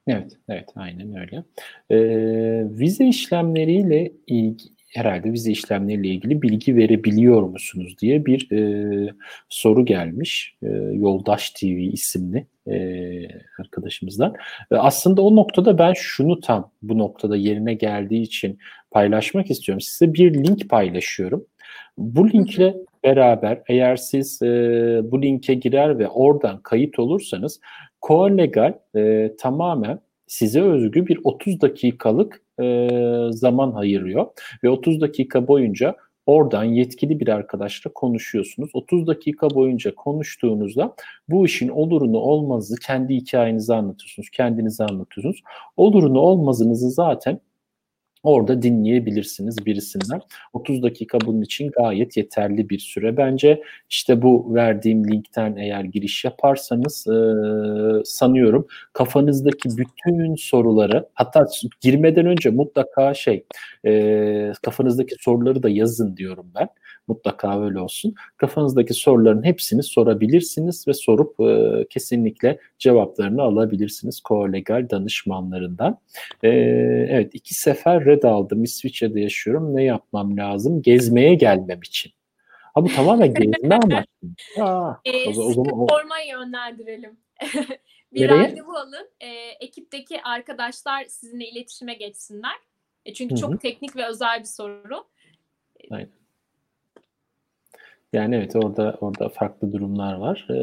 [0.07, 1.45] Evet, evet aynen öyle.
[1.91, 9.13] Ee, vize işlemleriyle ilgili herhalde vize işlemleriyle ilgili bilgi verebiliyor musunuz diye bir e,
[9.49, 10.55] soru gelmiş.
[10.63, 12.77] E, Yoldaş TV isimli e,
[13.61, 14.35] arkadaşımızdan.
[14.71, 18.59] E, aslında o noktada ben şunu tam bu noktada yerine geldiği için
[18.91, 19.81] paylaşmak istiyorum.
[19.81, 21.47] Size bir link paylaşıyorum.
[21.99, 24.47] Bu linkle beraber eğer siz e,
[25.05, 27.61] bu linke girer ve oradan kayıt olursanız
[28.03, 32.89] Coalegal e, tamamen size özgü bir 30 dakikalık e,
[33.31, 34.27] zaman ayırıyor
[34.65, 35.97] ve 30 dakika boyunca
[36.27, 38.71] oradan yetkili bir arkadaşla konuşuyorsunuz.
[38.73, 40.95] 30 dakika boyunca konuştuğunuzda
[41.29, 45.43] bu işin olurunu olmazı kendi hikayenizi anlatıyorsunuz, kendinizi anlatıyorsunuz.
[45.77, 47.41] Olurunu olmazınızı zaten
[48.23, 50.21] Orada dinleyebilirsiniz birisinden.
[50.53, 53.63] 30 dakika bunun için gayet yeterli bir süre bence.
[53.91, 57.15] İşte bu verdiğim linkten eğer giriş yaparsanız e,
[58.05, 61.47] sanıyorum kafanızdaki bütün soruları hatta
[61.81, 63.45] girmeden önce mutlaka şey
[63.87, 66.69] e, kafanızdaki soruları da yazın diyorum ben.
[67.09, 68.15] Mutlaka öyle olsun.
[68.37, 75.99] Kafanızdaki soruların hepsini sorabilirsiniz ve sorup e, kesinlikle cevaplarını alabilirsiniz kolegal danışmanlarından.
[76.43, 76.49] E,
[77.11, 78.65] evet iki sefer red aldım.
[78.65, 79.77] İsviçre'de yaşıyorum.
[79.77, 80.83] Ne yapmam lazım?
[80.83, 82.13] Gezmeye gelmem için.
[82.75, 84.63] Ha bu tamamen gezme amaçlı.
[84.63, 85.87] Aa, e, o, o zaman o...
[85.87, 87.17] forma yönlendirelim.
[88.13, 88.49] bir Nereye?
[88.49, 89.11] randevu alın.
[89.21, 89.29] E,
[89.61, 92.57] ekipteki arkadaşlar sizinle iletişime geçsinler.
[93.07, 93.41] E, çünkü Hı-hı.
[93.41, 95.05] çok teknik ve özel bir soru.
[95.91, 96.18] Aynen.
[98.13, 100.47] Yani evet orada orada farklı durumlar var.
[100.51, 100.55] Ee,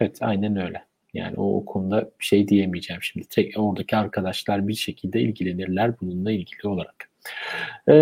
[0.00, 0.84] evet aynen öyle.
[1.14, 1.64] Yani o, o
[2.20, 3.26] bir şey diyemeyeceğim şimdi.
[3.28, 7.09] Tek, oradaki arkadaşlar bir şekilde ilgilenirler bununla ilgili olarak.
[7.88, 7.92] Ee,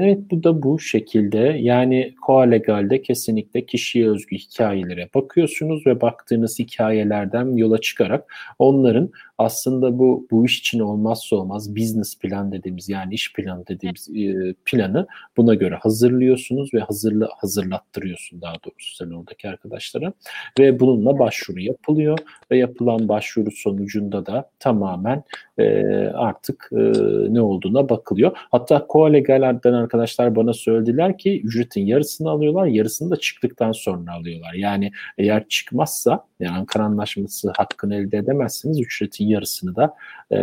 [0.00, 1.38] evet bu da bu şekilde.
[1.38, 10.26] Yani Koalegal'de kesinlikle kişiye özgü hikayelere bakıyorsunuz ve baktığınız hikayelerden yola çıkarak onların aslında bu
[10.30, 15.06] bu iş için olmazsa olmaz business plan dediğimiz yani iş planı dediğimiz e, planı
[15.36, 20.12] buna göre hazırlıyorsunuz ve hazırla hazırlattırıyorsun daha doğrusu sen oradaki arkadaşlara
[20.58, 22.18] ve bununla başvuru yapılıyor
[22.50, 25.22] ve yapılan başvuru sonucunda da tamamen
[25.58, 25.66] e,
[26.06, 26.92] artık e,
[27.34, 28.36] ne olduğuna bakılıyor.
[28.56, 34.54] Hatta Koalegal'den arkadaşlar bana söylediler ki ücretin yarısını alıyorlar, yarısını da çıktıktan sonra alıyorlar.
[34.54, 39.94] Yani eğer çıkmazsa yani Ankara Anlaşması hakkını elde edemezseniz ücretin yarısını da
[40.30, 40.36] e,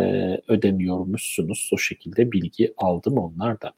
[0.48, 1.70] ödemiyormuşsunuz.
[1.74, 3.72] O şekilde bilgi aldım onlardan.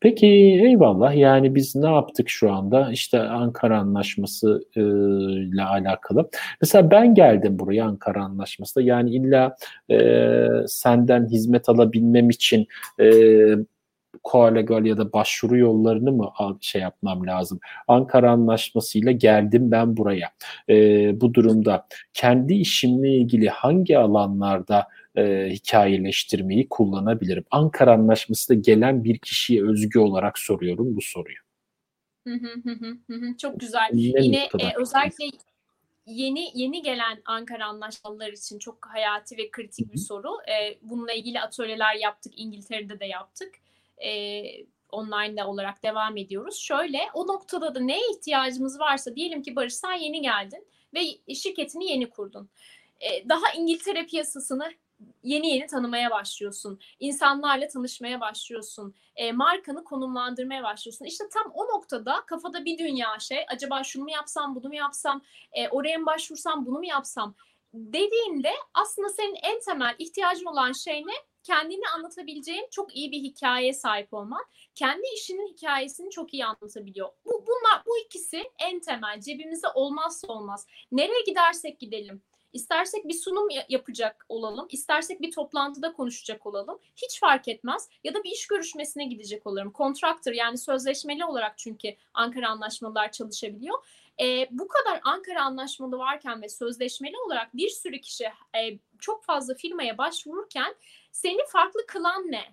[0.00, 0.26] Peki
[0.66, 4.80] eyvallah yani biz ne yaptık şu anda işte Ankara Anlaşması e,
[5.42, 6.30] ile alakalı.
[6.60, 9.56] Mesela ben geldim buraya Ankara Anlaşması'da yani illa
[9.90, 9.96] e,
[10.66, 12.66] senden hizmet alabilmem için
[13.00, 13.06] e,
[14.22, 17.60] koalegal ya da başvuru yollarını mı şey yapmam lazım?
[17.88, 20.32] Ankara Anlaşması'yla geldim ben buraya.
[20.68, 20.74] E,
[21.20, 27.44] bu durumda kendi işimle ilgili hangi alanlarda e, hikayeleştirmeyi kullanabilirim?
[27.50, 31.36] Ankara Anlaşması da gelen bir kişiye özgü olarak soruyorum bu soruyu.
[33.38, 33.88] Çok güzel.
[33.92, 35.24] Ne Yine e, özellikle
[36.06, 40.28] yeni yeni gelen Ankara anlaşmaları için çok hayati ve kritik bir soru.
[40.48, 43.54] E, bununla ilgili atölyeler yaptık, İngiltere'de de yaptık.
[44.04, 44.42] E,
[44.90, 46.58] online olarak devam ediyoruz.
[46.58, 51.90] Şöyle o noktada da neye ihtiyacımız varsa diyelim ki Barış sen yeni geldin ve şirketini
[51.90, 52.50] yeni kurdun.
[53.00, 54.72] Ee, daha İngiltere piyasasını
[55.22, 56.80] yeni yeni tanımaya başlıyorsun.
[57.00, 58.94] İnsanlarla tanışmaya başlıyorsun.
[59.16, 61.04] E, markanı konumlandırmaya başlıyorsun.
[61.04, 63.44] İşte tam o noktada kafada bir dünya şey.
[63.48, 65.22] Acaba şunu mu yapsam, bunu mu yapsam,
[65.52, 67.34] e, oraya mı başvursam, bunu mu yapsam
[67.74, 71.12] dediğinde aslında senin en temel ihtiyacın olan şey ne?
[71.46, 74.44] Kendini anlatabileceğin çok iyi bir hikayeye sahip olman.
[74.74, 77.08] Kendi işinin hikayesini çok iyi anlatabiliyor.
[77.24, 80.66] Bu bunlar bu ikisi en temel cebimizde olmazsa olmaz.
[80.92, 82.22] Nereye gidersek gidelim
[82.56, 86.78] İstersek bir sunum yapacak olalım, istersek bir toplantıda konuşacak olalım.
[86.96, 87.88] Hiç fark etmez.
[88.04, 89.70] Ya da bir iş görüşmesine gidecek olalım.
[89.70, 93.78] Kontraktör yani sözleşmeli olarak çünkü Ankara anlaşmalar çalışabiliyor.
[94.20, 99.54] E, bu kadar Ankara anlaşmalı varken ve sözleşmeli olarak bir sürü kişi e, çok fazla
[99.54, 100.74] firmaya başvururken
[101.16, 102.44] seni farklı kılan ne?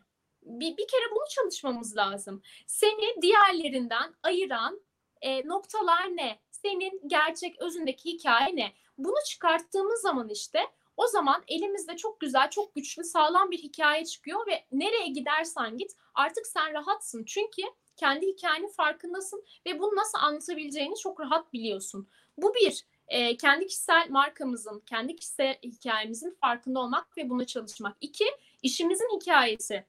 [0.42, 2.42] Bir, bir kere bunu çalışmamız lazım.
[2.68, 4.82] Seni diğerlerinden ayıran
[5.22, 6.40] e, noktalar ne?
[6.52, 8.74] Senin gerçek özündeki hikaye ne?
[8.98, 10.60] Bunu çıkarttığımız zaman işte
[10.98, 15.92] o zaman elimizde çok güzel, çok güçlü, sağlam bir hikaye çıkıyor ve nereye gidersen git
[16.16, 17.24] artık sen rahatsın.
[17.26, 17.62] Çünkü
[17.98, 22.08] kendi hikayenin farkındasın ve bunu nasıl anlatabileceğini çok rahat biliyorsun.
[22.38, 27.98] Bu bir, e, kendi kişisel markamızın, kendi kişisel hikayemizin farkında olmak ve buna çalışmak.
[28.02, 28.26] İki,
[28.64, 29.86] işimizin hikayesi.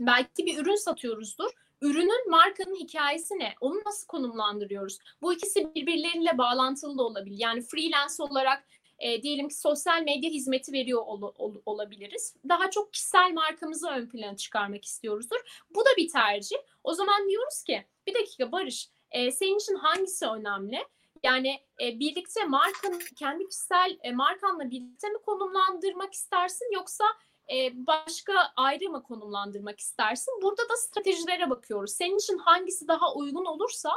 [0.00, 1.50] Belki bir ürün satıyoruzdur
[1.82, 3.54] ürünün markanın hikayesi ne?
[3.60, 4.98] Onu nasıl konumlandırıyoruz?
[5.22, 7.36] Bu ikisi birbirleriyle bağlantılı da olabilir.
[7.38, 8.64] Yani freelance olarak
[8.98, 12.36] e, diyelim ki sosyal medya hizmeti veriyor ol, ol, olabiliriz.
[12.48, 15.64] Daha çok kişisel markamızı ön plana çıkarmak istiyoruzdur.
[15.70, 16.56] Bu da bir tercih.
[16.84, 20.78] O zaman diyoruz ki bir dakika Barış e, senin için hangisi önemli?
[21.22, 27.04] Yani e, birlikte markanın kendi kişisel e, markanla birlikte mi konumlandırmak istersin yoksa
[27.52, 30.34] e, başka ayrı mı konumlandırmak istersin?
[30.42, 31.92] Burada da stratejilere bakıyoruz.
[31.92, 33.90] Senin için hangisi daha uygun olursa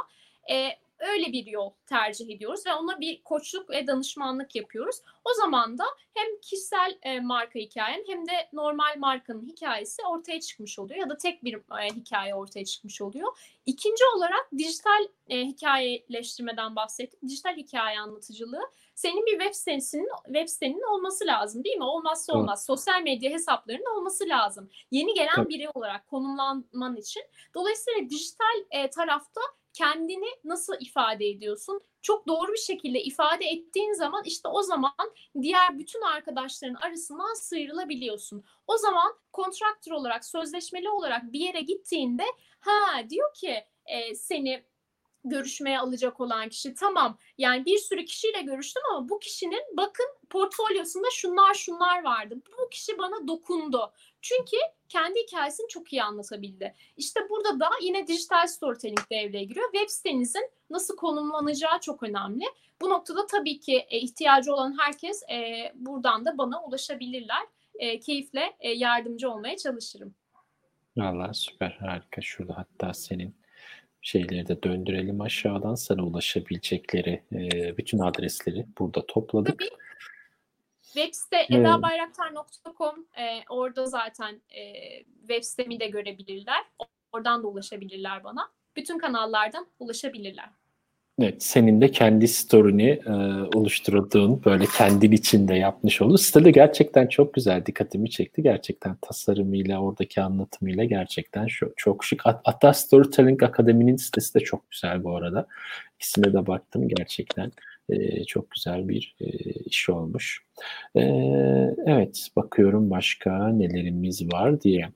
[0.50, 4.96] e, öyle bir yol tercih ediyoruz ve ona bir koçluk ve danışmanlık yapıyoruz.
[5.24, 5.84] O zaman da
[6.14, 11.16] hem kişisel e, marka hikayen hem de normal markanın hikayesi ortaya çıkmış oluyor ya da
[11.16, 13.38] tek bir e, hikaye ortaya çıkmış oluyor.
[13.66, 17.22] İkinci olarak dijital hikayeleştirmeden bahsettik.
[17.22, 21.84] Dijital hikaye anlatıcılığı senin bir web sitesinin web sitenin olması lazım değil mi?
[21.84, 22.58] Olmazsa olmaz.
[22.58, 22.66] Evet.
[22.66, 24.68] Sosyal medya hesaplarının olması lazım.
[24.90, 25.48] Yeni gelen evet.
[25.48, 27.22] biri olarak konumlanman için.
[27.54, 29.40] Dolayısıyla dijital e, tarafta
[29.72, 31.80] kendini nasıl ifade ediyorsun?
[32.02, 38.44] Çok doğru bir şekilde ifade ettiğin zaman işte o zaman diğer bütün arkadaşların arasından sıyrılabiliyorsun.
[38.66, 42.24] O zaman kontraktör olarak, sözleşmeli olarak bir yere gittiğinde
[42.60, 44.64] ha diyor ki e, seni
[45.24, 51.08] görüşmeye alacak olan kişi tamam yani bir sürü kişiyle görüştüm ama bu kişinin bakın portfolyosunda
[51.12, 52.36] şunlar şunlar vardı.
[52.58, 53.92] Bu kişi bana dokundu.
[54.20, 54.56] Çünkü
[54.88, 56.74] kendi hikayesini çok iyi anlatabildi.
[56.96, 59.72] İşte burada da yine dijital storytelling devreye giriyor.
[59.72, 62.44] Web sitenizin nasıl konumlanacağı çok önemli.
[62.80, 67.42] Bu noktada tabii ki e, ihtiyacı olan herkes e, buradan da bana ulaşabilirler.
[67.74, 70.14] E, keyifle yardımcı olmaya çalışırım.
[70.96, 72.20] Valla süper harika.
[72.20, 73.34] Şurada hatta senin
[74.04, 79.58] şeyleri de döndürelim aşağıdan sana ulaşabilecekleri e, bütün adresleri burada topladık.
[79.58, 79.70] Tabii.
[80.82, 84.62] Web site edabayraktar.com e, orada zaten e,
[85.20, 86.64] web sitemi de görebilirler.
[87.12, 88.50] Oradan da ulaşabilirler bana.
[88.76, 90.48] Bütün kanallardan ulaşabilirler.
[91.20, 93.12] Evet, senin de kendi story'ni e,
[93.58, 96.18] oluşturduğun böyle kendin içinde yapmış olur.
[96.18, 98.42] Site de gerçekten çok güzel, dikkatimi çekti.
[98.42, 102.22] Gerçekten tasarımıyla, oradaki anlatımıyla gerçekten çok, çok şık.
[102.24, 105.46] Hatta Storytelling Akademi'nin sitesi de çok güzel bu arada.
[105.96, 107.52] İkisine de baktım gerçekten.
[107.88, 110.44] E, çok güzel bir e, iş olmuş.
[110.96, 111.00] E,
[111.86, 114.88] evet, bakıyorum başka nelerimiz var diye.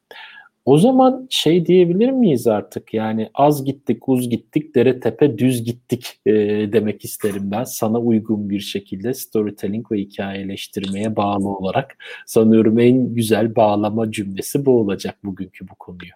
[0.68, 6.20] O zaman şey diyebilir miyiz artık yani az gittik, uz gittik, dere tepe düz gittik
[6.26, 6.32] e,
[6.72, 7.64] demek isterim ben.
[7.64, 11.96] Sana uygun bir şekilde storytelling ve hikayeleştirmeye bağlı olarak
[12.26, 16.12] sanıyorum en güzel bağlama cümlesi bu olacak bugünkü bu konuyu.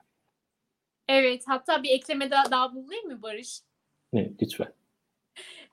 [1.08, 3.60] Evet hatta bir ekleme daha, daha bulayım mı Barış?
[4.14, 4.72] Evet lütfen.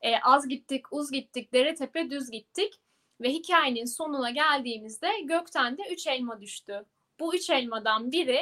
[0.01, 2.73] E, az gittik, uz gittik, dere tepe düz gittik
[3.21, 6.85] ve hikayenin sonuna geldiğimizde gökten de üç elma düştü.
[7.19, 8.39] Bu üç elmadan biri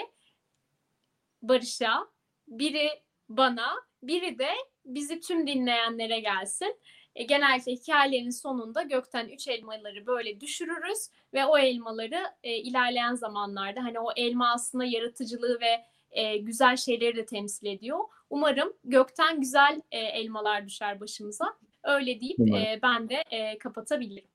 [1.41, 2.07] Barış'a,
[2.47, 2.89] biri
[3.29, 3.67] bana,
[4.03, 4.49] biri de
[4.85, 6.79] bizi tüm dinleyenlere gelsin.
[7.15, 13.83] E, genellikle hikayelerin sonunda gökten üç elmaları böyle düşürürüz ve o elmaları e, ilerleyen zamanlarda
[13.83, 17.99] hani o elma aslında yaratıcılığı ve e, güzel şeyleri de temsil ediyor.
[18.29, 21.57] Umarım gökten güzel e, elmalar düşer başımıza.
[21.83, 24.29] Öyle deyip e, ben de e, kapatabilirim.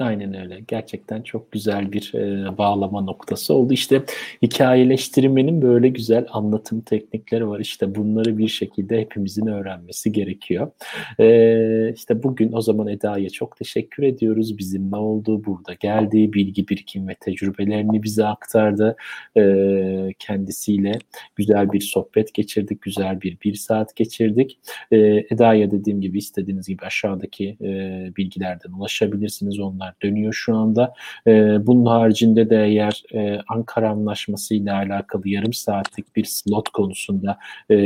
[0.00, 0.60] Aynen öyle.
[0.68, 3.72] Gerçekten çok güzel bir e, bağlama noktası oldu.
[3.72, 4.02] İşte
[4.42, 7.60] hikayeleştirmenin böyle güzel anlatım teknikleri var.
[7.60, 10.70] İşte bunları bir şekilde hepimizin öğrenmesi gerekiyor.
[11.20, 14.58] E, işte bugün o zaman Eda'ya çok teşekkür ediyoruz.
[14.58, 18.96] Bizim ne olduğu burada geldiği bilgi birikim ve tecrübelerini bize aktardı.
[19.36, 20.92] E, kendisiyle
[21.36, 22.82] güzel bir sohbet geçirdik.
[22.82, 24.58] Güzel bir bir saat geçirdik.
[24.90, 24.96] E,
[25.30, 27.68] Eda'ya dediğim gibi istediğiniz gibi aşağıdaki e,
[28.16, 29.60] bilgilerden ulaşabilirsiniz.
[29.60, 30.92] Onlar dönüyor şu anda.
[31.26, 37.38] E, bunun haricinde de eğer e, Ankara Anlaşması ile alakalı yarım saatlik bir slot konusunda
[37.70, 37.76] e,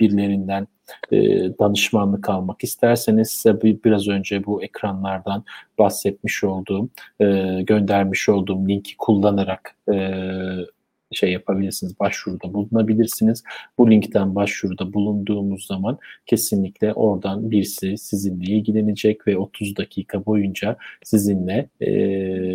[0.00, 0.66] birilerinden
[1.12, 1.18] e,
[1.58, 5.44] danışmanlık almak isterseniz size biraz önce bu ekranlardan
[5.78, 6.88] bahsetmiş olduğum,
[7.20, 7.26] e,
[7.62, 9.96] göndermiş olduğum linki kullanarak e,
[11.12, 13.42] şey yapabilirsiniz, başvuruda bulunabilirsiniz.
[13.78, 21.68] Bu linkten başvuruda bulunduğumuz zaman kesinlikle oradan birisi sizinle ilgilenecek ve 30 dakika boyunca sizinle
[21.80, 21.90] e,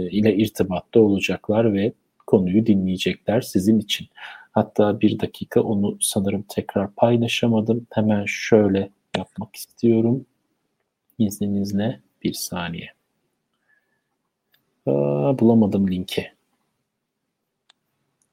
[0.09, 1.93] ile irtibatta olacaklar ve
[2.27, 4.07] konuyu dinleyecekler sizin için.
[4.51, 7.87] Hatta bir dakika onu sanırım tekrar paylaşamadım.
[7.91, 10.25] Hemen şöyle yapmak istiyorum.
[11.19, 12.89] İzninizle bir saniye.
[14.85, 16.31] Aa, bulamadım linki.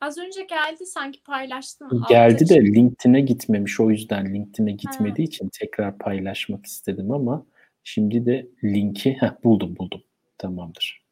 [0.01, 2.03] Az önce geldi sanki paylaştım.
[2.09, 3.81] Geldi de LinkedIn'e gitmemiş.
[3.81, 5.29] O yüzden LinkedIn'e gitmediği ha.
[5.29, 7.47] için tekrar paylaşmak istedim ama
[7.85, 10.03] şimdi de linki heh, buldum buldum.
[10.39, 11.03] Tamamdır.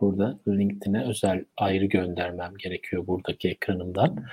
[0.00, 4.24] Burada LinkedIn'e özel ayrı göndermem gerekiyor buradaki ekranımdan.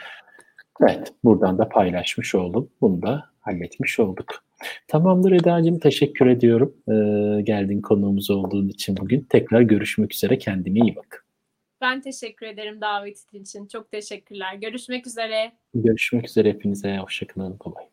[0.82, 2.70] Evet, buradan da paylaşmış oldum.
[2.82, 4.44] Bunu da halletmiş olduk.
[4.88, 6.76] Tamamdır Eda'cığım, teşekkür ediyorum.
[6.88, 9.28] Ee, geldin konuğumuz olduğun için bugün.
[9.30, 11.26] Tekrar görüşmek üzere, kendine iyi bak.
[11.82, 13.68] Ben teşekkür ederim davetin için.
[13.68, 14.56] Çok teşekkürler.
[14.56, 15.52] Görüşmek üzere.
[15.74, 16.98] Görüşmek üzere hepinize.
[16.98, 17.58] Hoşçakalın.
[17.58, 17.91] Kolay.